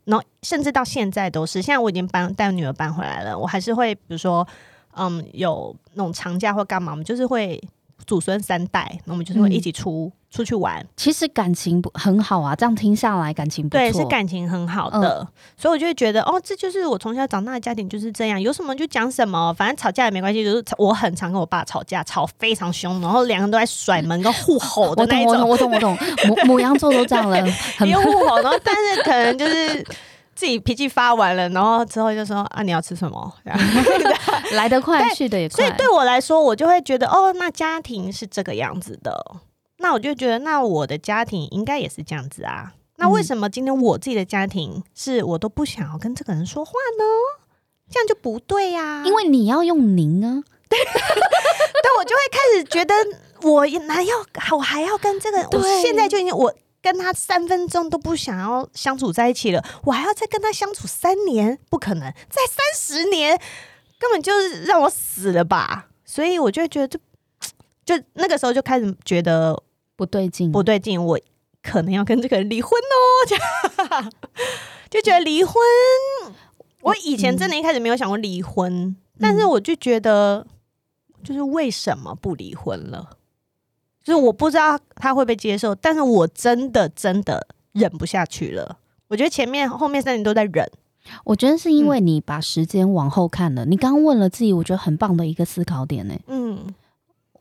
[0.04, 4.46] 然后甚至到现在都是，现在我已经搬带女儿搬回来了，我还是会比如说，
[4.96, 7.62] 嗯，有那种长假或干嘛，我们就是会。
[8.06, 10.84] 祖孙三代，那我们就是会一起出、嗯、出去玩。
[10.96, 15.20] 其实感情不很好啊，这样听下来感情不，对，是感情很好的。
[15.20, 20.42] 嗯、所以我就会觉得，哦，这就是我从小长大的家庭就是这样，有什么就讲什么，反正吵架也没关系。
[20.44, 25.48] 就是我很常跟我爸吵架，吵非常凶，然后两个人都在甩门跟互吼的那种。
[25.48, 25.96] 我懂，我懂，我懂，我懂。
[26.26, 27.40] 牡牡羊座都这样了，
[27.78, 29.86] 很 互吼，然后但是可能就是。
[30.36, 33.32] 自己脾气发完了，然后之后就说啊，你要吃什么？
[34.54, 35.56] 来得快，去得也快。
[35.58, 39.16] 所以对我来说，我就会觉得哦，那家庭是这个样子的。
[39.84, 42.72] 那我就觉得，那我的家庭应该也是这样子啊。
[42.96, 47.04] 那为什么今天我自己的家庭是我都不想要跟这个人说话呢？
[47.90, 49.04] 这样就不对呀、啊。
[49.04, 50.42] 因为你要用您啊。
[50.70, 50.78] 对，
[51.82, 52.94] 但我就会开始觉得，
[53.42, 56.54] 我还要我还要跟这个，我现在就已经我。
[56.84, 61.58] 跟他三分钟都不想要相处在一起了，我还要再跟他相处三年？
[61.70, 63.40] 不可能，再三十年，
[63.98, 65.88] 根本就是让我死了吧！
[66.04, 66.98] 所以我就觉得就，
[67.86, 69.58] 就 就那个时候就开始觉得
[69.96, 71.20] 不对劲，不对劲，我
[71.62, 74.10] 可能要跟这个人离婚哦，
[74.90, 75.54] 就觉得离婚。
[76.82, 80.46] 我以前真的一开始没有想过离婚，嗯、但是我就觉得，
[81.22, 83.16] 就是为什么不离婚了？
[84.02, 88.78] 就是我不知道他会不会接受，但是我真的真的忍不下去了。
[89.08, 90.70] 我觉得前面后面三年都在忍，
[91.24, 93.64] 我觉得是因为你把时间往后看了。
[93.64, 96.14] 嗯、你刚刚问了自己，我觉得很棒的一个思考点呢。
[96.26, 96.74] 嗯，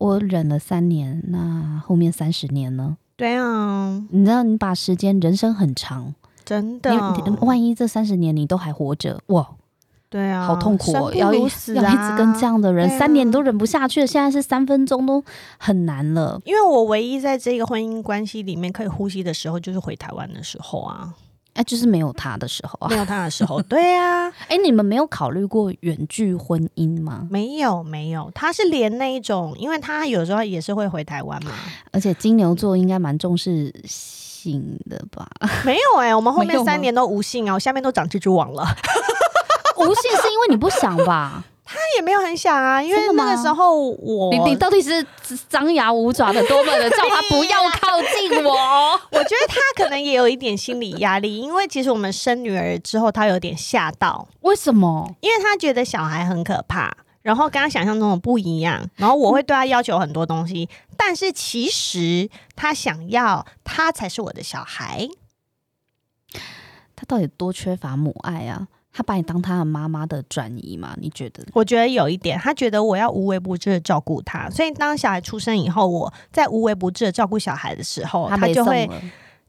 [0.04, 2.98] 我忍了三年，那后面三十年呢？
[3.16, 6.14] 对啊，你知道，你把时间，人生很长，
[6.44, 6.94] 真的。
[7.40, 9.48] 万一这三十年你都还活着，哇！
[10.10, 11.10] 对啊，好痛苦哦！
[11.16, 11.74] 要要一直
[12.18, 15.24] 跟这样的人三年都忍不下去了，现在是三分钟都
[15.58, 16.42] 很难了。
[16.44, 21.14] 因为我唯一在这个婚姻关系里面可以呼吸的时候，就是回台湾的时候啊，
[21.54, 23.62] 哎，就是没有他的时候啊，没有他的时候。
[23.64, 27.28] 对啊， 哎，你们没有考虑过远距婚姻吗？
[27.30, 28.32] 没有，没有。
[28.34, 31.52] 他是连那一种，因为他有时候也是会回台湾嘛。
[31.92, 35.28] 而且金牛座应该蛮重视性的吧？
[35.64, 38.64] 没有哎，我们后面三年都无性啊，我下面都长蜘蛛网了。
[39.78, 41.44] 无性是因为你不想吧？
[41.66, 45.06] 他也没有很想啊，因为那个时候我你你到底是
[45.50, 48.54] 张牙舞爪的多么的叫他不要靠近我？
[49.12, 54.28] 我觉得他可能也有一点心理压力，因为其实我们生女儿之后，他有点吓到。
[54.42, 55.16] 为什么？
[55.22, 65.08] 因为他觉得小孩很可怕，然后跟他想象中的不一样，然后我会对他要求很多东西，嗯、但是其实他想要他才是我的小孩。
[66.96, 68.68] 他到底多缺乏母爱啊？
[68.94, 70.96] 他把你当他的妈妈的转移吗？
[71.02, 71.44] 你觉得？
[71.52, 78.88] 我觉得有一点，他觉得我要无微不至的照顾他，所以当小孩出生以后，我在无微不至的照顾小孩的时候，他就会，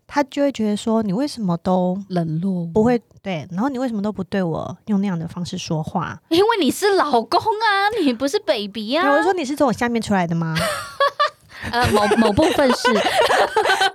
[0.06, 6.18] 他就会觉得说，你为什么都冷落，不会对，然后你为什么都不对我用那样的方式说话？
[6.30, 9.10] 因为你是老公啊，你不是 baby 啊。
[9.10, 10.56] 我说你是从我下面出来的吗？
[11.70, 12.88] 呃，某某部分是，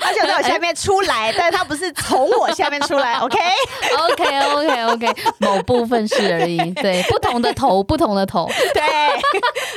[0.10, 5.08] 他就在我下面出来，但是他不是从我下面出来， OK，OK，OK，OK，
[5.40, 9.12] 某部分是而已，对，不同的头，不同的头，对，哎，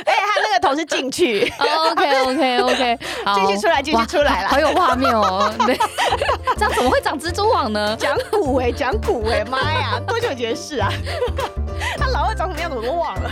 [0.05, 2.97] 他那个头是进去，OK，OK，OK，
[3.35, 5.77] 进去出来，进去出来了，好有画面哦，对，
[6.57, 7.95] 这样怎么会长蜘蛛网呢？
[7.99, 10.91] 讲古哎，讲古哎，妈呀，多久以前的事啊？
[11.97, 13.29] 他老二长什么样子我都忘了，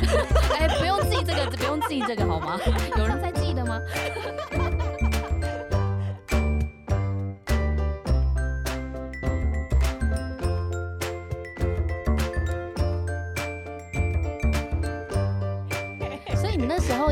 [0.59, 2.59] 哎，不用记这个，不用记这个好吗？
[2.97, 3.79] 有人在记得吗？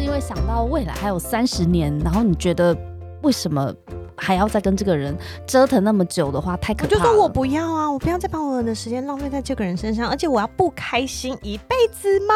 [0.02, 2.76] 时候，因为想到未来还有三十年，然后你觉得
[3.22, 3.74] 为什么
[4.16, 7.02] 还要再跟这个人折腾那么久的话，太可怕了。
[7.02, 12.34] 我就说我不要啊，我不要再把我的时间浪费在这个人身上，而且我要不开心一辈子吗？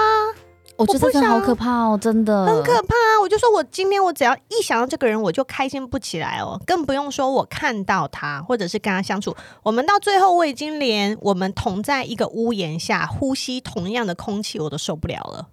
[0.76, 2.95] 我觉得这个好可怕哦，真的很可怕。
[2.95, 15.47] 啊我就说我今天我只要一想到这个人，我就开心不起来哦，更不用说我看到他或者是跟他相处，我们到最后我已经连我们同在一个屋檐下呼吸同样的空气我都受不了了。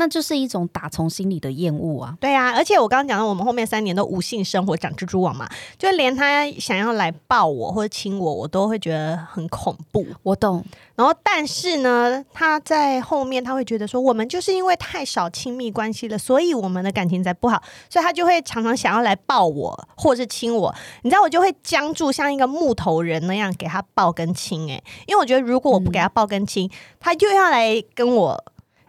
[0.00, 2.16] 那就是一种打从心里的厌恶啊！
[2.20, 10.06] 对啊，而且我刚刚讲到，我们后面三年都无性生活，长蜘蛛网嘛，就连他想要来抱我或者亲我，我都会觉得很恐怖。
[10.22, 10.64] 我懂。
[10.94, 20.72] 然后，但是呢，他在后面他会觉得说，我们就是因为太少亲密关系了，所以我们的感情才不好，所以他就会常常想要来抱我或是亲我。
[21.02, 24.70] 你知道，我就会僵住，像一个木头人那样给他抱跟亲。
[24.70, 26.70] 哎，因为我觉得如果我不给他抱跟亲，嗯、
[27.00, 28.44] 他就要来跟我。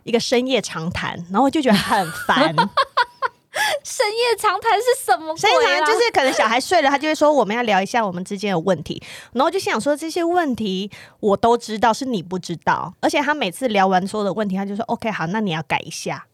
[0.09, 2.53] 一个深夜长谈，然后我就觉得很烦。
[3.83, 5.35] 深夜长谈是什么？
[5.37, 9.01] 深夜长谈就是可能小孩睡了，他就会说我们要聊一下我们之间的问题，
[9.33, 10.89] 然后就想说这些问题
[11.19, 12.93] 我都知道，是你不知道。
[13.01, 16.25] 而且他每次聊完所有的问题，他就说 OK 好，那你要改一下，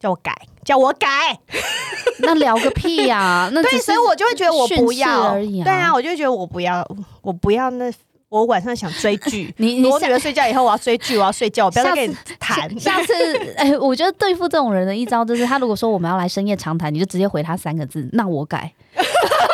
[0.00, 1.38] 叫我改，叫我改。
[2.22, 3.50] 那聊个屁呀、啊！
[3.52, 5.64] 那对，所以我就会觉得我不要而已、啊。
[5.64, 6.86] 对啊，我就觉得我不要，
[7.22, 7.90] 我不要那。
[8.30, 12.78] 我晚上想追剧， 你你我女儿睡觉以后我要追剧，我要睡觉，我不要跟你谈。
[12.78, 13.12] 下次，
[13.58, 18.72] 哎、欸，我觉得对付这种人的一招就是，他如果说我们要来深夜长谈，你就直接回他三个字：那我改。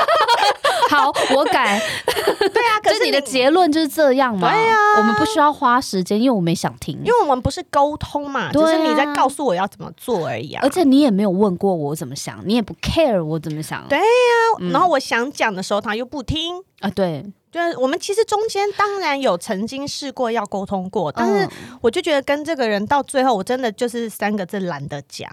[0.97, 1.81] 好， 我改。
[2.07, 4.51] 对啊， 可是你，你的结论就是这样嘛？
[4.51, 10.61] 对啊，我们不需要花时间，因为我没想听，因为我们不是沟通嘛，只、啊就是你在告诉我要怎么做而已啊。
[10.63, 13.87] 而且你也没有问过我怎么想，你也不 care 我怎么想。
[13.89, 16.91] 对呀、啊嗯，然后我想讲的时候他又不听啊。
[16.91, 17.25] 对。
[17.53, 21.49] 就是我们其实中间当然有曾经试过要沟通过，但是
[21.81, 25.31] 我就觉得跟这个人到最后，我真的就是三个字懒得讲，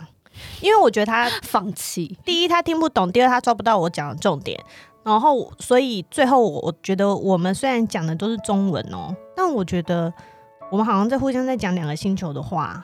[0.61, 2.17] 因为我觉得他放弃。
[2.23, 4.57] 第一，他听不懂；第二，他抓不到我讲的重点。
[5.03, 10.13] 然后，所以最后我觉得我们虽然讲的都是中文哦，但我觉得
[10.71, 12.81] 我们好像在互相在讲两个星球的话。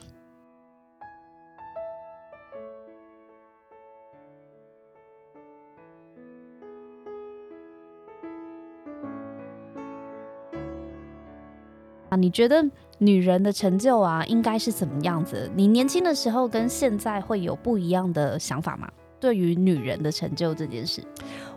[12.10, 12.66] 啊，你觉得
[12.98, 15.50] 女人的成就啊，应该是怎么样子？
[15.56, 18.90] 你年轻的时候跟现在会有不一样的想法吗？
[19.20, 21.04] 对于女人的成就这件事，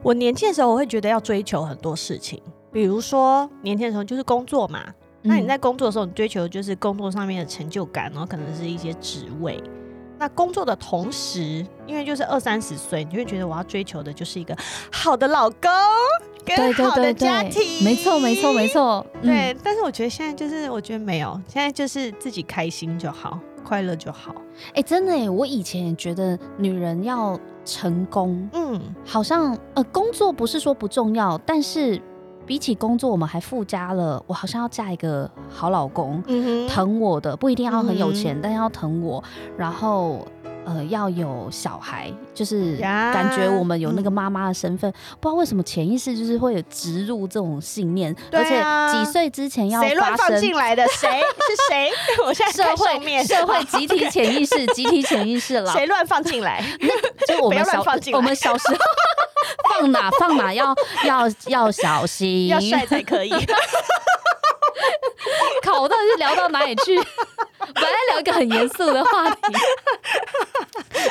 [0.02, 2.42] 我年轻的时候我会觉得要追求很多事情，
[2.72, 4.84] 比如说年轻的时候就是工作嘛，
[5.22, 9.62] 那你在工作的时候，你追求的就是工作上面的成就感，然后可能是一些职位。
[10.18, 14.56] 那工作的同时，因为就是二三十岁，你就会觉得我要追求的就是一个
[14.90, 15.70] 好的老公。
[16.44, 19.06] 跟好的家庭，没错，没错，没错。
[19.22, 24.34] 对、嗯，但是我觉得现在就是，我觉得没有，现在就是自己开心就好，快乐就好。
[24.68, 32.00] 哎、欸，真的哎，我以前也觉得女人要成功，嗯，好像呃，工作不是说不重要，但是
[32.44, 39.22] 比起工作，我们还附加了，我好像要嫁一个好老公，嗯、疼我的，不一定要很有钱，嗯、但要疼我，
[39.56, 40.26] 然后。
[40.64, 50.86] 呃，要有小孩，就是感觉我们有那个妈妈的身份，嗯，不知道为什么潜意识就是会有植入这种信念，啊，而且几岁之前要谁乱放进来的？
[50.88, 51.90] 谁 是谁？
[52.24, 56.64] 我现在社会社会集体潜意识， 集体潜意识了，谁乱放进来？
[57.26, 58.78] 就我们小我们小时候
[59.68, 63.30] 放哪放哪要要要小心，要帅才可以。
[65.62, 66.96] 靠，我到底是聊到哪里去？
[67.74, 69.38] 本来聊一个很严肃的话题。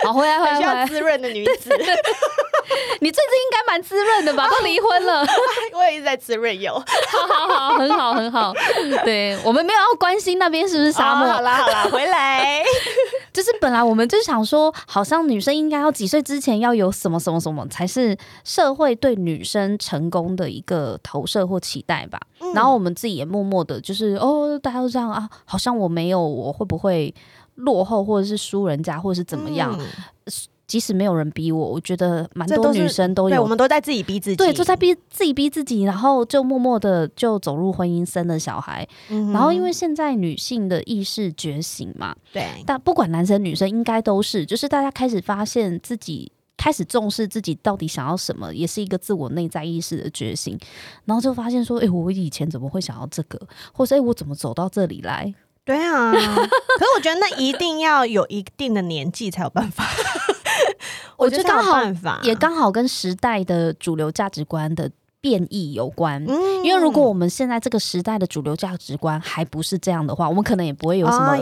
[0.03, 0.87] 好，回来回来回来。
[0.87, 1.69] 需要滋润的女子，
[3.01, 4.47] 你最近应该蛮滋润的吧？
[4.49, 5.25] 都离婚了，
[5.73, 6.73] 我也一直在滋润有。
[6.79, 8.53] 好好好，很好很好。
[9.03, 11.27] 对，我们没有要关心那边是不是沙漠。
[11.27, 12.63] 哦、好啦好啦，回来。
[13.33, 22.19] 就是本来我们就想说，好像女生应该要几岁之前要有什么什么什么，才是社会对女生成功的一个投射或期待吧。
[22.41, 27.13] 嗯、然后我们自己也默默的，就是哦，大家都这样啊，好像我没有，我会不会？
[27.55, 29.77] 落后，或者是输人家，或者是怎么样？
[29.79, 29.87] 嗯、
[30.67, 33.35] 即使没有人逼我，我觉得蛮多女生都有。
[33.35, 38.87] 对，我们都在自己逼自己，对，就在逼自己逼自己，然后就默默的就走入婚姻，生了小孩。
[39.09, 50.57] 嗯、然后，因为现在女性的意识觉醒嘛，对，但不管男生女生，应该都是，就是大家开始发现自己，开始重视自己到底想要什么，也是一个自我内在意识的觉醒。
[51.03, 53.37] 然后就发现说，哎、欸，我以前怎么会想要这个？
[53.73, 55.33] 或者，哎、欸，我怎么走到这里来？
[55.63, 59.85] 对啊， 可是我觉得那一定要有一定的年纪才有办法。
[61.17, 61.79] 我觉得刚好
[62.23, 64.89] 也刚好跟时代的主流价值观的
[65.21, 66.23] 变异有关。
[66.27, 71.37] 嗯，因为如果我们现在这个时代的主流价值观还不是这样的话，我们可能也不会有什么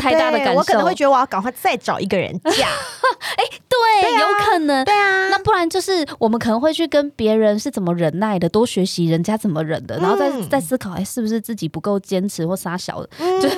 [0.00, 0.52] 太大的感受。
[0.52, 2.68] 哦、我可能会觉得我要赶快再找一个人嫁。
[3.36, 4.84] 哎，对，有可能。
[4.84, 13.48] 对啊，那不然就是我们可能会去跟别人是怎么忍耐的，多学习人家怎么忍的，然后再再思考，哎，是不是自己不够坚持或傻小的， 嗯、就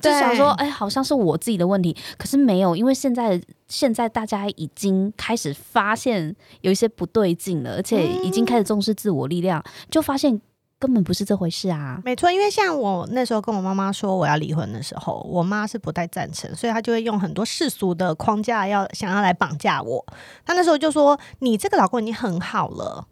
[0.00, 1.96] 就想说，哎，好像是我自己的问题。
[2.18, 3.40] 可是没有，因为现在
[3.74, 10.40] 现在大家已经开始发现有一些不对劲了，而且已经开始重视自我力量，就发现。
[10.76, 11.98] 根本不是这回事啊。
[12.04, 20.04] 没错，因为像我那时候跟我妈妈说我要离婚的时候，我妈是不太赞成，所以她就会用很多世俗的框架要想要来绑架我。
[20.44, 23.06] 她那时候就说：“你这个老公已经很好了。”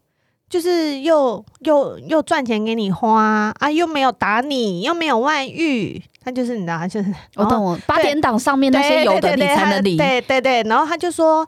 [0.50, 11.46] 就是又又又赚钱给你花啊，又没有打你，又没有外遇，他就是你知道，他就是我懂我八点档上面那些有的你才能理，对对对，然后他就说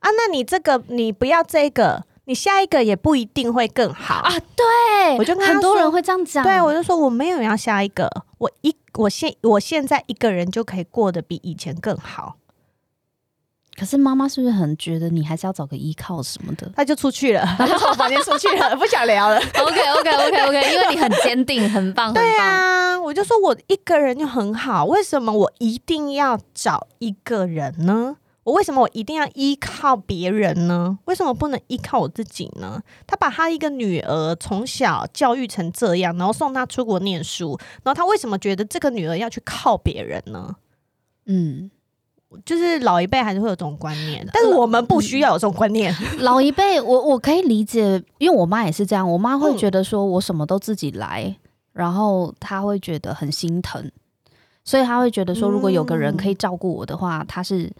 [0.00, 4.32] 啊，那你这个你不要这个，你下一个也不一定会更好啊。
[4.54, 12.36] 对，我就跟他说很多人会这样讲，对我就说我没有要下一个，我一我现我现在一个人就可以过得比以前更好。
[13.78, 16.70] 可是妈妈是不是很觉得你还是要找个依靠什么的？
[16.74, 19.36] 她就出去了， 他就从房间出去了， 不想聊了。
[19.60, 22.22] OK OK OK OK，因为你很坚定，很棒，很棒。
[22.22, 28.16] 对啊，我就说我一个人就很好，为什么我一定要找一个人呢？
[28.44, 30.98] 我为什么我一定要依靠别人呢？
[31.06, 32.80] 为什么不能依靠我自己呢？
[33.06, 40.54] 他把他一个女儿从小教育成这样，然后送她出国念书，然后他为什么觉得这个女儿要去靠别人呢？
[41.26, 41.70] 嗯。
[42.44, 45.94] 就是老一辈还是会有这种观念，但是我们不需要有这种观念。
[46.18, 49.08] 老一辈，我我可以理解，因为我妈也是这样。
[49.10, 53.90] 我妈会觉得说我什么都自己来，嗯、然后她会觉得很心疼，
[54.64, 57.72] 所以她会觉得说，如果有个人可以照顾我的话，她是，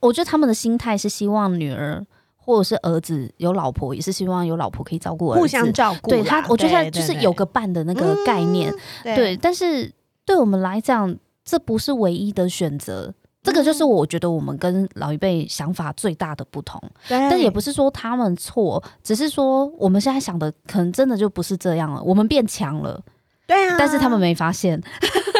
[0.00, 6.08] 我觉得他们的心态是希望女儿或者是儿子有老婆，也是希望有老婆可以照顾儿子，互相照顾。
[6.08, 8.74] 对他，我觉得就是有个伴的那个概念。
[9.04, 9.92] 对，对，但是
[10.24, 11.14] 对我们来讲，
[11.44, 13.12] 这不是唯一的选择。
[13.42, 22.00] 这个就是我觉得我们跟老一辈想法最大的不同，但也不是说他们错，只是说我们现在想的可能真的就不是这样了。
[22.02, 23.02] 我们变强了，
[23.46, 24.80] 对啊，但是他们没发现，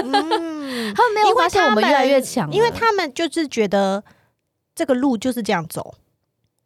[0.03, 0.13] 嗯、
[0.95, 4.03] 他们没有发现我们越来越强，因为他们就是觉得
[4.75, 5.95] 这个路就是这样走，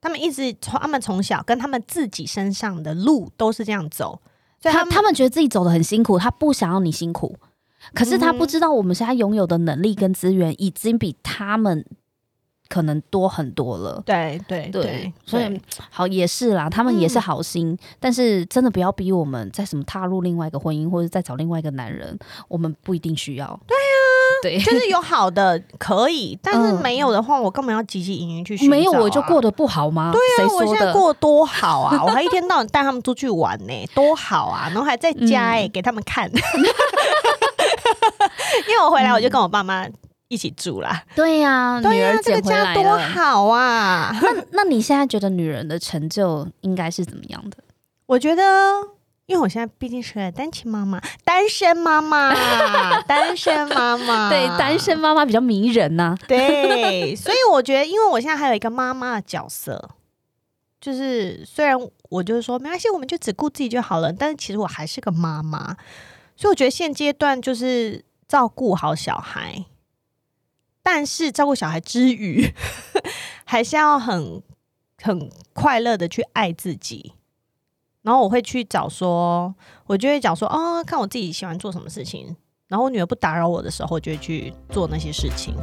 [0.01, 4.19] 他们一直从他们从小跟他们自己身上的路都是这样走，
[4.59, 7.37] 所以他们他，他们觉得自己走的很辛苦，他不想要你辛苦。
[7.95, 11.85] 可是他不知道，我们现在拥有的能力跟资源已经比他们
[12.69, 14.03] 可能多很多了。
[14.05, 15.61] 对对对，所以
[15.91, 22.19] 好也是啦，他们也是好心，嗯，但是真的不要逼我们再什么踏入另外一个婚姻，或者再找另外一个男人，
[22.49, 23.47] 我们不一定需要。
[23.67, 23.79] 对啊，
[24.43, 28.77] 对，就是有好的可以，但是没有的话，我干嘛要汲汲营营去寻找啊？
[28.77, 30.13] 没有我就过得不好吗？
[30.13, 31.99] 对啊，我现在过得多好啊！
[32.05, 34.69] 我还一天到晚带他们出去玩呢，欸，多好啊！
[34.71, 36.29] 然后还在家哎，欸嗯，给他们看。
[38.69, 39.87] 因为我回来，我就跟我爸妈
[40.29, 41.05] 一起住啦。
[41.15, 44.17] 对呀，女儿捡回来了，多好啊！
[44.21, 47.59] 那那你现在觉得女人的成就应该是怎么样的？
[48.07, 48.43] 我觉得，
[49.27, 52.33] 因为我现在毕竟是个单亲妈妈，单身妈妈，
[53.03, 56.17] 单身妈妈，对，单身妈妈比较迷人呐。
[56.29, 59.91] 对，所以我觉得，因为我现在还有一个妈妈的角色，
[60.81, 61.77] 就是虽然
[62.09, 65.77] 我就是说没关系，我们就只顾自己就好了，但是其实我还是个妈妈。
[66.37, 69.65] 所以我觉得现阶段就是照顾好小孩，
[70.83, 72.53] 但是照顾小孩之余，
[73.45, 74.43] 还是要很
[75.03, 77.15] 很快乐的去爱自己。
[78.03, 79.55] 然后我会去找说，
[79.87, 82.37] 我就会讲说，哦，看我自己喜欢做什么事情。
[82.69, 85.55] 然后我女儿不打扰我的时候，就会去做那些事情。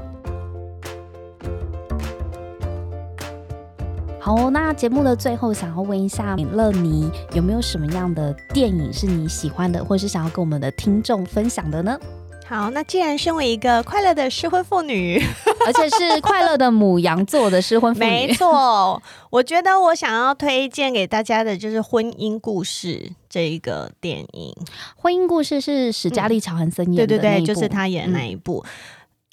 [4.24, 12.00] 好，那节目的最后，想要问一下乐尼，有没有什么样的电影是你喜欢的，或是想要跟我们的听众分享的呢？
[12.48, 15.22] 好，那既然身为一个快乐的失婚妇女，
[15.68, 22.88] 而且是快乐的母羊座的失婚妇女，没错，我觉得我想要推荐给大家的就是《婚姻故事》
[23.28, 24.56] 这一个电影。
[24.96, 28.64] 《婚姻故事》是史嘉丽·乔韩森演的，对对对，就是他演的那一部。
[28.66, 28.70] 嗯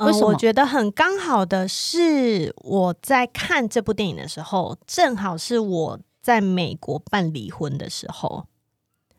[0.07, 0.28] 为什么？
[0.28, 8.46] 我觉得很刚好的是，我在看这部电影的时候，正好是我在美国办离婚的时候。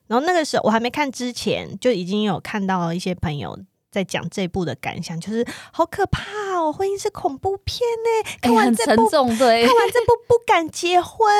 [0.08, 3.58] 然后那个时候我还没看之前，就已经有看到一些朋友
[3.90, 6.22] 在讲这部的感想，就是好可怕
[6.58, 8.32] 哦，婚姻是恐怖片呢。
[8.42, 11.34] 看完这部，欸、沉重，对，看完这部不敢结婚，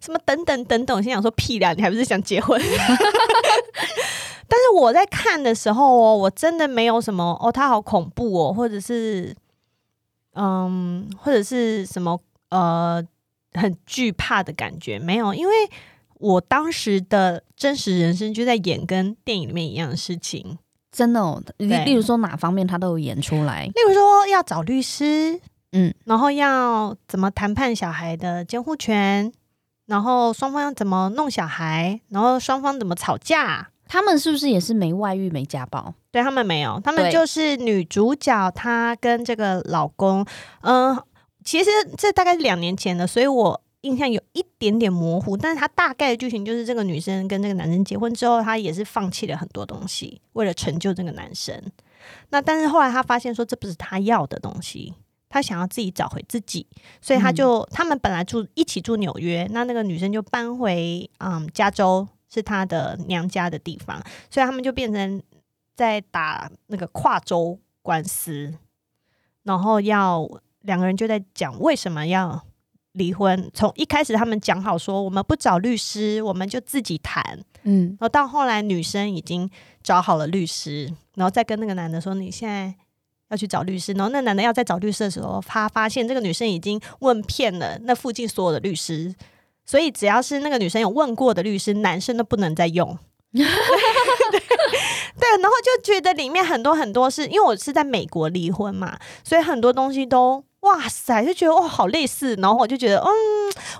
[0.00, 0.96] 什么等等等等。
[0.96, 2.58] 我心想说屁啦，你还不是想结婚？
[4.54, 9.34] 但是我在看的时候哦，我真的没有什么哦，他好恐怖哦，或者是
[10.34, 13.04] 嗯，或者是什么呃，
[13.54, 15.52] 很惧怕的感觉没有，因为
[16.20, 20.56] 我当时的真实人生就在演跟电影里面一样的事情，
[20.92, 21.42] 真的哦。
[21.56, 25.40] 例例如说哪方面他都有演出来，例如说要找律师，
[25.72, 29.32] 嗯，然后要怎么谈判小孩的监护权，
[29.86, 33.70] 然后双方要怎么弄小孩，然后双方怎么吵架。
[33.86, 35.94] 他们是不是也是没外遇、没家暴？
[36.10, 40.24] 对，他们没有，他们就是女主角，她跟这个老公，
[40.62, 41.04] 嗯、呃，
[41.44, 51.62] 其实这大概是两年前的，所以我印象有一点点模糊，但是他大概的剧情就是这个女生跟这个男生结婚之后，她也是放弃了很多东西，为了成就这个男生。
[52.30, 54.94] 那但是后来她发现说这不是她要的东西，
[55.28, 56.66] 她想要自己找回自己，
[57.02, 65.22] 所以她就、嗯、他们本来住一起住纽约，那那个女生就搬回嗯加州，是他的娘家的地方，所以他们就变成
[65.76, 68.52] 在打那个跨州官司，
[69.44, 70.28] 然后要
[70.62, 72.44] 两个人就在讲为什么要。
[72.94, 77.40] 离婚，从一开始他们讲好说，我们不找律师，我们就自己谈。
[77.64, 79.50] 嗯，然后到后来女生已经
[79.82, 82.72] 找好了律师，然后再跟那个男的说，你现在
[83.30, 83.92] 要去找律师。
[83.94, 89.12] 然后那男的要再找律师的时候，他发现这个女生已经问遍了那附近所有的律师，
[89.64, 92.98] 所以只要是那个女生有问过的律师，男生都不能再用。
[93.32, 93.42] 对，
[95.40, 100.44] 然后就觉得里面很多很多是因为我是在美国离婚嘛，所以很多东西都。
[100.64, 103.10] 哇塞，就觉得哇好类似，然后我就觉得嗯，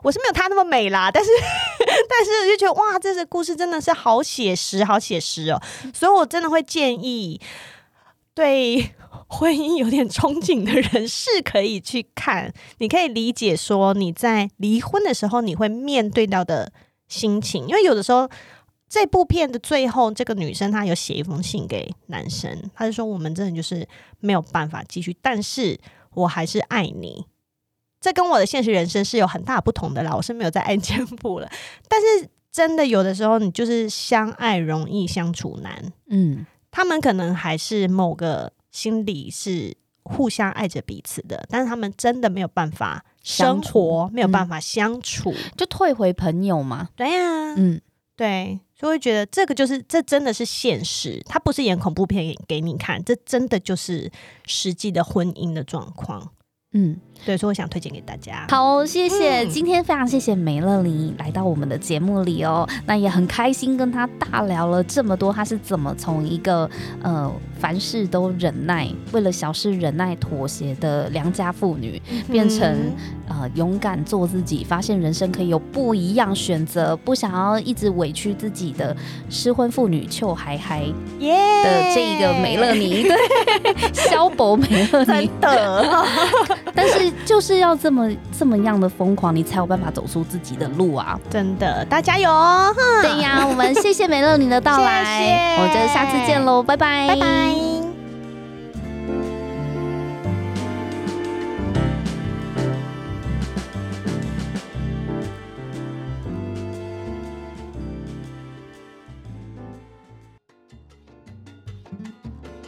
[0.02, 1.30] 我是没有她那么美啦，但是
[1.80, 5.58] 但是就觉得哇，这个故事真的是好写实，好写实哦，
[5.94, 7.40] 所以我真的会建议
[8.34, 8.94] 对
[9.34, 16.72] 婚姻有点憧憬的人是可以去看，你可以理解说你在离婚的时候你会面对到的
[17.08, 18.28] 心情，因为有的时候
[18.88, 23.86] 这部片的最后，这个女生她有写一封信给男生，她就说我们真的就是
[24.20, 25.80] 没有办法继续，但是。
[26.16, 27.26] 我还是爱你，
[28.00, 30.14] 这跟我的现实人生是有很大不同的啦。
[30.14, 31.50] 我是没有在爱间部了，
[31.88, 35.92] 但是真的有的时候，你就是相爱容易相处难。
[36.08, 39.72] 嗯，他们可能还是某个心里是
[40.02, 46.88] 互相爱着彼此的，但是他们真的没有办法生活，没有办法相处，嗯、就退回朋友嘛。
[46.96, 47.80] 对呀、啊，嗯，
[48.16, 54.10] 对，所以会觉得这个就是这真的是现实，他不是演恐怖片给你看，这真的就是
[54.44, 56.32] 实际的婚姻的状况。
[56.72, 56.98] 嗯。
[57.24, 58.46] 对，所以我想推荐给大家。
[58.50, 62.68] 好，谢谢、嗯，今天非常谢谢梅乐妮来到我们的节目里哦。
[62.86, 66.68] 那也很开心跟她大聊了这么多，她是怎么从一个
[67.02, 72.92] 呃凡事都忍耐，为了小事忍耐妥协的良家妇女，嗯、变成
[73.26, 78.94] 呃勇敢做自己，发现人生可以有不一样选择，不想要一直委屈自己的
[79.30, 80.82] 失婚妇女邱海海
[81.20, 81.34] 耶
[81.64, 83.16] 的这一个梅乐妮，对，
[83.94, 85.96] 萧伯梅乐妮的，
[86.74, 87.03] 但是。
[87.24, 91.18] 就是要这么这么样的疯狂，你才有办法走出自己的路啊！
[91.30, 92.74] 真的，大家加油哦！
[93.02, 97.54] 对呀，我们谢谢美乐你的到来， 谢谢，我们就下次见喽，拜拜，拜拜。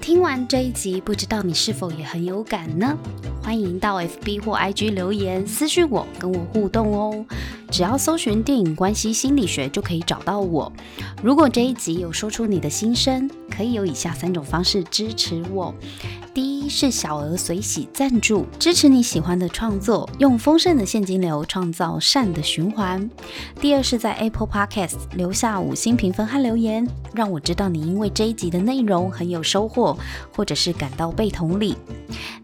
[0.00, 2.96] 听完这一集，不知道你是否也很有感呢？
[3.46, 7.24] 欢迎到 FB 或 IG 留言私讯我，跟我互动哦。
[7.70, 10.72] 只要搜寻电影关系心理学就可以找到我。
[11.22, 15.74] 如果这一集有说出你的心声，可以有以下三种方式支持我。
[16.34, 23.08] 第一是小额随喜赞助，支持你喜欢的创作，用丰盛的现金流创造善的循环。
[23.60, 29.96] 第二是在 Apple Podcast 留下五星评分和留言，让我知道你因为这一集的内容很有收获，
[30.30, 31.74] 或者是感到被同理。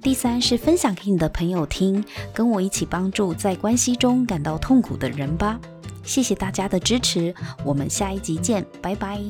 [0.00, 2.02] 第三是分享给你的朋友听，
[2.32, 5.58] 跟我一起帮助在关系中感到痛苦的人吧。
[6.04, 7.32] 谢谢大家的支持
[7.64, 9.20] 我们下一集见拜拜。